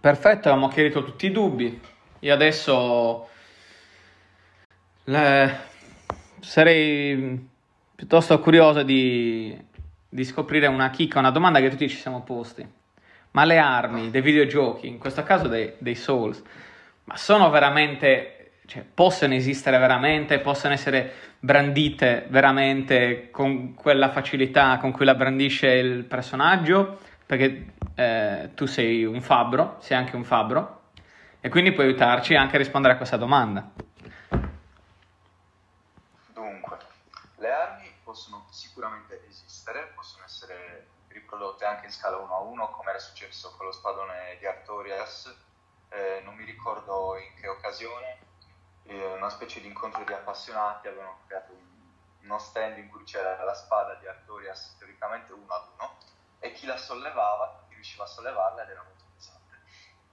Perfetto, 0.00 0.48
abbiamo 0.48 0.68
chiarito 0.68 1.04
tutti 1.04 1.26
i 1.26 1.30
dubbi. 1.30 1.80
Io 2.20 2.34
adesso 2.34 3.28
le... 5.04 5.58
sarei 6.40 7.48
piuttosto 7.94 8.38
curioso 8.40 8.82
di... 8.82 9.56
di 10.08 10.24
scoprire 10.24 10.66
una 10.66 10.90
chicca, 10.90 11.18
una 11.18 11.30
domanda 11.30 11.60
che 11.60 11.70
tutti 11.70 11.88
ci 11.88 11.96
siamo 11.96 12.22
posti 12.22 12.82
ma 13.34 13.44
le 13.44 13.58
armi 13.58 14.10
dei 14.10 14.20
videogiochi, 14.20 14.86
in 14.86 14.98
questo 14.98 15.24
caso 15.24 15.48
dei, 15.48 15.74
dei 15.78 15.96
Souls, 15.96 16.42
ma 17.04 17.16
sono 17.16 17.50
veramente, 17.50 18.60
cioè, 18.66 18.84
possono 18.84 19.34
esistere 19.34 19.76
veramente, 19.78 20.38
possono 20.38 20.72
essere 20.72 21.12
brandite 21.40 22.26
veramente 22.28 23.30
con 23.30 23.74
quella 23.74 24.10
facilità 24.10 24.78
con 24.78 24.92
cui 24.92 25.04
la 25.04 25.16
brandisce 25.16 25.68
il 25.68 26.04
personaggio, 26.04 26.98
perché 27.26 27.74
eh, 27.96 28.50
tu 28.54 28.66
sei 28.66 29.04
un 29.04 29.20
fabbro, 29.20 29.78
sei 29.80 29.96
anche 29.96 30.14
un 30.14 30.24
fabbro, 30.24 30.82
e 31.40 31.48
quindi 31.48 31.72
puoi 31.72 31.86
aiutarci 31.86 32.36
anche 32.36 32.54
a 32.54 32.58
rispondere 32.58 32.94
a 32.94 32.96
questa 32.96 33.16
domanda. 33.16 33.68
Dunque, 36.32 36.76
le 37.38 37.50
armi 37.50 37.90
possono 38.04 38.46
sicuramente 38.50 39.24
esistere, 39.28 39.90
possono 39.96 40.24
essere 40.24 40.86
riprodotte 41.14 41.64
anche 41.64 41.86
in 41.86 41.92
scala 41.92 42.16
1 42.16 42.34
a 42.34 42.40
1 42.40 42.70
come 42.70 42.90
era 42.90 42.98
successo 42.98 43.54
con 43.56 43.66
lo 43.66 43.72
spadone 43.72 44.36
di 44.38 44.46
Artorias. 44.46 45.32
Eh, 45.88 46.20
non 46.24 46.34
mi 46.34 46.44
ricordo 46.44 47.16
in 47.16 47.34
che 47.34 47.48
occasione. 47.48 48.18
Eh, 48.82 49.14
una 49.14 49.30
specie 49.30 49.60
di 49.60 49.68
incontro 49.68 50.02
di 50.02 50.12
appassionati 50.12 50.88
avevano 50.88 51.20
creato 51.26 51.52
un, 51.52 51.64
uno 52.22 52.38
stand 52.38 52.78
in 52.78 52.88
cui 52.90 53.04
c'era 53.04 53.42
la 53.42 53.54
spada 53.54 53.94
di 53.94 54.06
Artorias 54.08 54.76
teoricamente 54.76 55.32
1 55.32 55.54
ad 55.54 55.66
1 55.78 55.98
e 56.40 56.52
chi 56.52 56.66
la 56.66 56.76
sollevava, 56.76 57.64
chi 57.68 57.74
riusciva 57.74 58.04
a 58.04 58.08
sollevarla 58.08 58.64
ed 58.64 58.70
era 58.70 58.82
molto 58.82 59.04
pesante. 59.14 59.60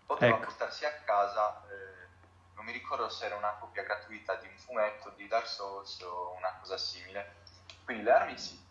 Poteva 0.05 0.35
ecco. 0.35 0.45
portarsi 0.45 0.85
a 0.85 0.93
casa 1.03 1.63
eh, 1.67 2.07
non 2.53 2.65
mi 2.65 2.71
ricordo 2.71 3.09
se 3.09 3.25
era 3.25 3.35
una 3.35 3.55
copia 3.59 3.81
gratuita 3.81 4.35
di 4.35 4.47
un 4.47 4.55
fumetto 4.55 5.09
di 5.15 5.27
Dark 5.27 5.47
Souls 5.47 5.99
o 6.01 6.35
una 6.37 6.59
cosa 6.59 6.77
simile. 6.77 7.39
Quindi 7.83 8.03
le 8.03 8.11
armi 8.11 8.37
sì 8.37 8.69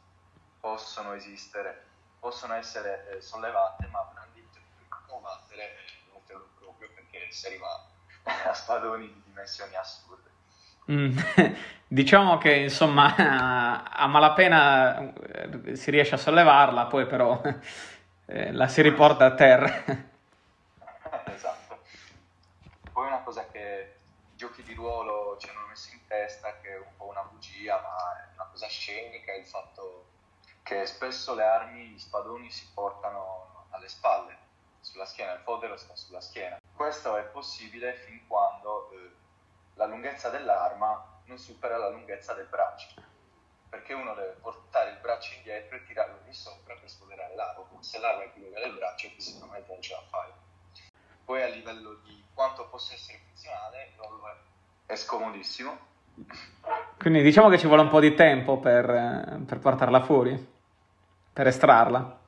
possono 0.60 1.14
esistere 1.14 1.89
possono 2.20 2.54
essere 2.54 3.16
eh, 3.16 3.20
sollevate, 3.20 3.86
ma 3.86 4.08
brandite 4.12 4.60
per 4.88 4.98
combattere 5.08 5.76
non 6.12 6.22
te 6.26 6.34
lo 6.34 6.48
proprio 6.58 6.88
perché 6.94 7.32
si 7.32 7.46
arriva 7.46 7.86
a 8.22 8.52
spadoni 8.54 9.06
di 9.06 9.22
dimensioni 9.24 9.74
assurde. 9.74 10.28
Mm. 10.90 11.18
diciamo 11.88 12.38
che 12.38 12.54
insomma 12.54 13.84
a 13.90 14.06
malapena 14.06 15.12
eh, 15.12 15.76
si 15.76 15.90
riesce 15.90 16.14
a 16.14 16.18
sollevarla, 16.18 16.86
poi 16.86 17.06
però 17.06 17.40
eh, 18.26 18.52
la 18.52 18.68
si 18.68 18.82
riporta 18.82 19.24
a 19.24 19.34
terra. 19.34 19.84
esatto. 21.34 21.82
Poi 22.92 23.06
una 23.06 23.20
cosa 23.20 23.46
che 23.50 23.96
i 24.32 24.36
giochi 24.36 24.62
di 24.62 24.74
ruolo 24.74 25.36
ci 25.38 25.48
hanno 25.48 25.66
messo 25.68 25.90
in 25.92 26.06
testa, 26.06 26.58
che 26.60 26.74
è 26.74 26.78
un 26.78 26.96
po' 26.96 27.06
una 27.06 27.22
bugia, 27.22 27.80
ma 27.80 28.22
è 28.22 28.34
una 28.34 28.48
cosa 28.50 28.68
scenica, 28.68 29.34
il 29.34 29.46
fatto 29.46 30.09
che 30.70 30.86
spesso 30.86 31.34
le 31.34 31.42
armi, 31.42 31.88
gli 31.88 31.98
spadoni 31.98 32.48
si 32.48 32.64
portano 32.72 33.66
alle 33.70 33.88
spalle, 33.88 34.36
sulla 34.78 35.04
schiena, 35.04 35.32
il 35.32 35.40
fodero 35.40 35.76
sta 35.76 35.96
sulla 35.96 36.20
schiena. 36.20 36.60
Questo 36.72 37.16
è 37.16 37.24
possibile 37.24 37.94
fin 37.94 38.24
quando 38.28 38.88
eh, 38.92 39.10
la 39.74 39.86
lunghezza 39.86 40.28
dell'arma 40.30 41.22
non 41.24 41.38
supera 41.38 41.76
la 41.76 41.88
lunghezza 41.88 42.34
del 42.34 42.46
braccio, 42.46 43.02
perché 43.68 43.94
uno 43.94 44.14
deve 44.14 44.36
portare 44.40 44.92
il 44.92 44.98
braccio 44.98 45.34
indietro 45.34 45.76
e 45.76 45.84
tirarlo 45.86 46.20
di 46.24 46.32
sopra 46.32 46.76
per 46.76 46.88
spoderare 46.88 47.34
l'arma. 47.34 47.66
Se 47.80 47.98
l'arma 47.98 48.22
è 48.22 48.28
più 48.28 48.42
lunga 48.42 48.60
del 48.60 48.74
braccio, 48.74 49.08
fisicamente 49.08 49.72
non 49.72 49.82
ce 49.82 49.94
la 49.94 50.02
fai. 50.08 50.30
Poi 51.24 51.42
a 51.42 51.48
livello 51.48 51.94
di 52.04 52.24
quanto 52.32 52.68
possa 52.68 52.94
essere 52.94 53.18
funzionale, 53.26 53.92
È 54.86 54.94
scomodissimo. 54.94 55.88
Quindi 56.96 57.22
diciamo 57.22 57.48
che 57.48 57.58
ci 57.58 57.66
vuole 57.66 57.82
un 57.82 57.88
po' 57.88 57.98
di 57.98 58.14
tempo 58.14 58.58
per, 58.58 58.88
eh, 58.88 59.40
per 59.46 59.58
portarla 59.58 60.02
fuori, 60.02 60.58
per 61.32 61.46
estrarla. 61.46 62.18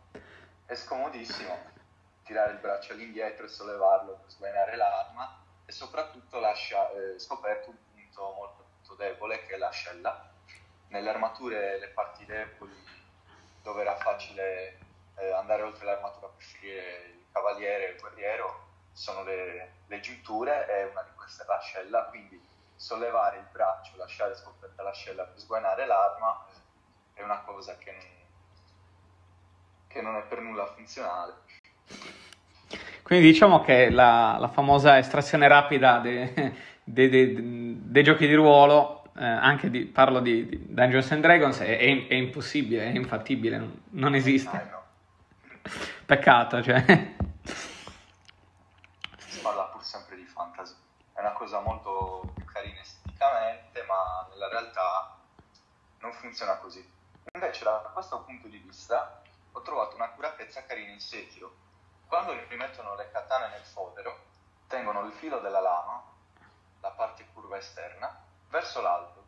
È 0.65 0.75
scomodissimo 0.75 1.71
tirare 2.25 2.53
il 2.53 2.59
braccio 2.59 2.93
all'indietro 2.93 3.47
e 3.47 3.49
sollevarlo 3.49 4.13
per 4.21 4.31
sguainare 4.31 4.77
l'arma 4.77 5.41
e 5.67 5.73
soprattutto 5.73 6.39
lascia 6.39 6.91
eh, 6.93 7.19
scoperto 7.19 7.71
un 7.71 7.77
punto 7.93 8.23
molto, 8.35 8.65
molto 8.77 8.95
debole 8.95 9.45
che 9.47 9.55
è 9.55 9.59
l'ascella. 9.59 10.31
Nelle 10.89 11.09
armature 11.09 11.79
le 11.79 11.89
parti 11.89 12.25
deboli 12.25 12.75
dove 13.63 13.81
era 13.81 13.97
facile 13.97 14.79
eh, 15.17 15.33
andare 15.33 15.63
oltre 15.63 15.85
l'armatura 15.85 16.29
per 16.29 16.43
scegliere 16.45 17.05
il 17.07 17.25
cavaliere 17.33 17.89
e 17.89 17.91
il 17.93 18.01
guerriero 18.01 18.71
sono 18.93 19.25
le, 19.25 19.73
le 19.87 20.01
giunture 20.01 20.69
e 20.69 20.85
una 20.85 21.03
di 21.03 21.15
queste 21.15 21.43
è 21.43 21.47
l'ascella, 21.47 22.05
quindi 22.05 22.41
sollevare 22.77 23.39
il 23.39 23.47
braccio, 23.51 23.97
lasciare 23.97 24.37
scoperta 24.37 24.83
l'ascella 24.83 25.25
per 25.25 25.39
sguainare 25.39 25.87
l'arma 25.87 26.47
eh, 26.47 27.21
è 27.21 27.23
una 27.23 27.41
cosa 27.41 27.77
che 27.77 27.93
non, 27.93 28.22
che 29.93 30.01
non 30.01 30.17
è 30.17 30.23
per 30.23 30.41
nulla 30.41 30.67
funzionale. 30.67 31.35
Quindi 33.03 33.27
diciamo 33.27 33.61
che 33.61 33.91
la, 33.91 34.37
la 34.39 34.49
famosa 34.49 34.97
estrazione 34.99 35.47
rapida 35.47 35.99
dei 35.99 36.33
de, 36.85 37.09
de, 37.09 37.35
de 37.37 38.03
giochi 38.03 38.27
di 38.27 38.35
ruolo, 38.35 39.05
eh, 39.17 39.25
anche 39.25 39.71
di, 39.71 39.85
parlo 39.85 40.21
di, 40.21 40.49
di, 40.49 40.75
Dungeons 40.75 41.11
and 41.13 41.23
Dragons, 41.23 41.59
è, 41.61 41.79
è, 41.79 42.07
è, 42.07 42.15
impossibile, 42.15 42.85
è 42.85 42.97
infattibile, 42.97 43.59
non, 43.59 43.83
non 43.91 44.15
esiste. 44.15 44.57
Eh, 44.57 44.71
no. 44.71 44.83
Peccato, 46.07 46.63
cioè. 46.63 47.15
Si 49.17 49.41
parla 49.41 49.65
pur 49.65 49.83
sempre 49.83 50.17
di 50.17 50.25
fantasy. 50.25 50.75
È 51.13 51.21
una 51.21 51.33
cosa 51.33 51.61
molto 51.61 52.33
più 52.35 52.45
carina 52.45 52.81
esteticamente, 52.81 53.85
ma 53.87 54.29
nella 54.31 54.49
realtà 54.49 55.17
non 56.01 56.13
funziona 56.13 56.57
così. 56.57 56.85
Invece 57.35 57.65
da 57.65 57.91
questo 57.95 58.23
punto 58.25 58.49
di 58.49 58.59
vista 58.59 59.22
ho 59.53 59.63
trovato 59.63 59.97
un'accuratezza 59.97 60.65
carina 60.67 60.93
in 60.93 61.01
Sekiro 61.01 61.63
quando 62.13 62.35
rimettono 62.47 62.95
le 62.95 63.11
katane 63.11 63.49
nel 63.49 63.65
fodero, 63.65 64.25
tengono 64.67 65.07
il 65.07 65.13
filo 65.13 65.41
della 65.41 65.61
lama, 65.61 66.03
la 66.81 66.91
parte 66.91 67.27
curva 67.33 67.57
esterna, 67.57 68.23
verso 68.51 68.83
l'alto, 68.83 69.25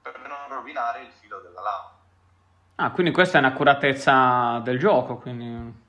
per 0.00 0.20
non 0.20 0.46
rovinare 0.48 1.02
il 1.02 1.10
filo 1.10 1.40
della 1.40 1.60
lama. 1.60 1.98
Ah, 2.76 2.92
quindi 2.92 3.10
questa 3.10 3.38
è 3.38 3.40
un'accuratezza 3.40 4.60
del 4.60 4.78
gioco, 4.78 5.16
quindi... 5.16 5.82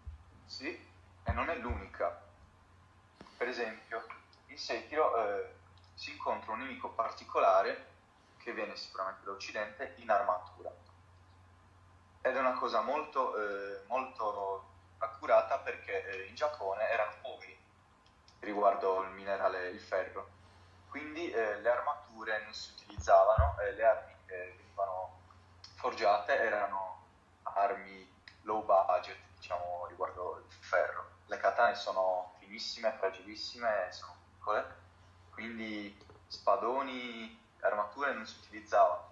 Sì, 0.45 0.69
e 1.23 1.31
non 1.33 1.49
è 1.49 1.55
l'unica. 1.57 2.19
Per 3.37 3.47
esempio, 3.47 4.03
in 4.47 4.57
Sekiro 4.57 5.15
eh, 5.17 5.53
si 5.93 6.13
incontra 6.13 6.53
un 6.53 6.61
nemico 6.61 6.89
particolare 6.89 7.89
che 8.37 8.53
viene 8.53 8.75
sicuramente 8.75 9.23
da 9.23 9.31
Occidente 9.33 9.93
in 9.97 10.09
armatura. 10.09 10.73
Ed 12.21 12.35
è 12.35 12.39
una 12.39 12.53
cosa 12.53 12.81
molto, 12.81 13.35
eh, 13.35 13.83
molto 13.87 14.69
accurata 14.99 15.57
perché 15.59 16.05
eh, 16.05 16.27
in 16.27 16.35
Giappone 16.35 16.87
erano 16.89 17.13
poveri 17.21 17.57
riguardo 18.41 19.01
il 19.03 19.09
minerale, 19.09 19.69
il 19.69 19.79
ferro. 19.79 20.39
Quindi 20.89 21.31
eh, 21.31 21.59
le 21.61 21.69
armature 21.69 22.43
non 22.43 22.53
si 22.53 22.71
utilizzavano, 22.71 23.57
eh, 23.59 23.71
le 23.73 23.85
armi 23.85 24.13
che 24.25 24.55
venivano 24.57 25.19
forgiate 25.75 26.37
erano 26.37 27.05
armi 27.43 28.07
low 28.43 28.63
budget, 28.63 29.17
diciamo, 29.35 29.85
riguardo 29.87 30.43
il 30.47 30.53
ferro. 30.53 31.09
Le 31.25 31.37
katane 31.37 31.75
sono 31.75 32.33
finissime, 32.39 32.91
fragilissime, 32.91 33.87
sono 33.91 34.15
piccole, 34.23 34.75
quindi 35.31 35.97
spadoni, 36.27 37.39
armature 37.61 38.13
non 38.13 38.25
si 38.25 38.37
utilizzavano. 38.39 39.10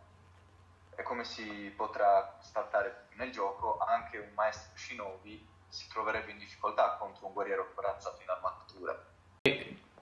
E 0.99 1.03
come 1.03 1.23
si 1.23 1.73
potrà 1.77 2.35
stattare 2.41 3.05
nel 3.13 3.31
gioco, 3.31 3.77
anche 3.77 4.17
un 4.17 4.33
maestro 4.35 4.75
shinobi 4.75 5.47
si 5.69 5.87
troverebbe 5.87 6.31
in 6.31 6.37
difficoltà 6.37 6.97
contro 6.97 7.27
un 7.27 7.31
guerriero 7.31 7.71
corazzato 7.73 8.21
in 8.21 8.29
armatura. 8.29 9.01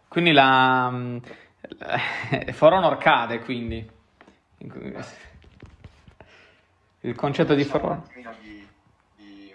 Quindi 0.07 0.31
la... 0.31 0.89
For 2.51 2.73
Honor 2.73 2.97
cade, 2.97 3.41
quindi. 3.41 3.87
Il 7.01 7.15
concetto 7.15 7.53
di 7.53 7.63
For 7.63 7.83
Honor. 7.83 8.01
Un 8.15 8.35
di, 8.39 8.67
di, 9.17 9.53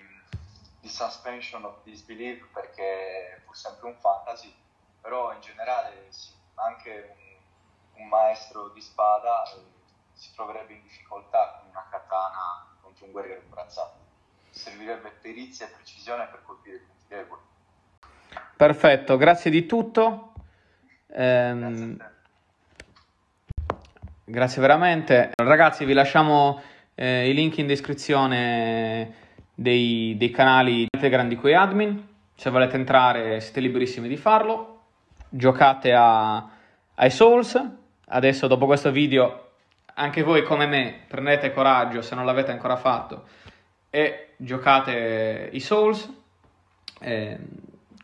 di 0.78 0.88
suspension 0.88 1.64
of 1.64 1.82
disbelief 1.82 2.47
perché 2.53 3.34
è 3.34 3.40
pur 3.45 3.57
sempre 3.57 3.88
un 3.88 3.97
fantasy, 3.97 4.55
però 5.01 5.32
in 5.32 5.40
generale 5.40 6.07
sì, 6.11 6.30
anche 6.55 7.16
un, 7.95 8.03
un, 8.03 8.09
maestro 8.09 8.68
di 8.68 8.80
spada 8.80 9.43
si 10.23 10.33
troverebbe 10.35 10.75
in 10.75 10.83
difficoltà 10.83 11.59
con 11.59 11.70
una 11.70 11.85
katana 11.91 12.68
contro 12.81 13.07
un 13.07 13.11
guerriero 13.11 13.43
corazzato 13.49 14.03
servirebbe 14.53 15.11
perizia 15.20 15.66
e 15.66 15.70
precisione 15.70 16.29
per 16.31 16.43
colpire 16.45 16.77
i 16.77 16.81
punti 16.81 17.05
deboli. 17.09 17.41
Perfetto, 18.57 19.16
grazie 19.16 19.51
di 19.51 19.66
tutto. 19.66 20.35
Ehm, 21.09 21.97
grazie, 21.97 22.12
grazie, 24.25 24.61
veramente. 24.61 25.33
Ragazzi, 25.35 25.85
vi 25.85 25.95
lasciamo 25.95 26.62
eh, 26.95 27.29
i 27.29 27.35
link 27.35 27.59
in 27.59 27.66
descrizione 27.66 29.14
dei, 29.55 30.14
dei 30.16 30.31
canali 30.31 30.87
Telegram 30.89 31.27
di 31.27 31.37
quei 31.37 31.55
admin. 31.55 32.11
Se 32.35 32.51
volete 32.51 32.77
entrare 32.77 33.41
siete 33.41 33.61
liberissimi 33.61 34.07
di 34.07 34.16
farlo. 34.16 34.81
Giocate 35.29 35.93
a, 35.95 36.49
ai 36.95 37.11
Souls. 37.11 37.61
Adesso 38.05 38.47
dopo 38.47 38.66
questo 38.66 38.91
video 38.91 39.41
anche 39.95 40.22
voi 40.22 40.43
come 40.43 40.66
me 40.66 41.01
prendete 41.09 41.53
coraggio 41.53 42.03
se 42.03 42.14
non 42.14 42.24
l'avete 42.24 42.51
ancora 42.51 42.76
fatto 42.76 43.24
e 43.90 44.34
giocate 44.36 45.51
i 45.53 45.61
Souls. 45.61 46.11
Eh, 47.01 47.38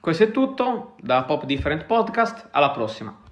questo 0.01 0.25
è 0.25 0.31
tutto 0.31 0.95
da 1.01 1.25
Pop 1.25 1.45
Different 1.45 1.85
Podcast, 1.85 2.49
alla 2.51 2.71
prossima. 2.71 3.28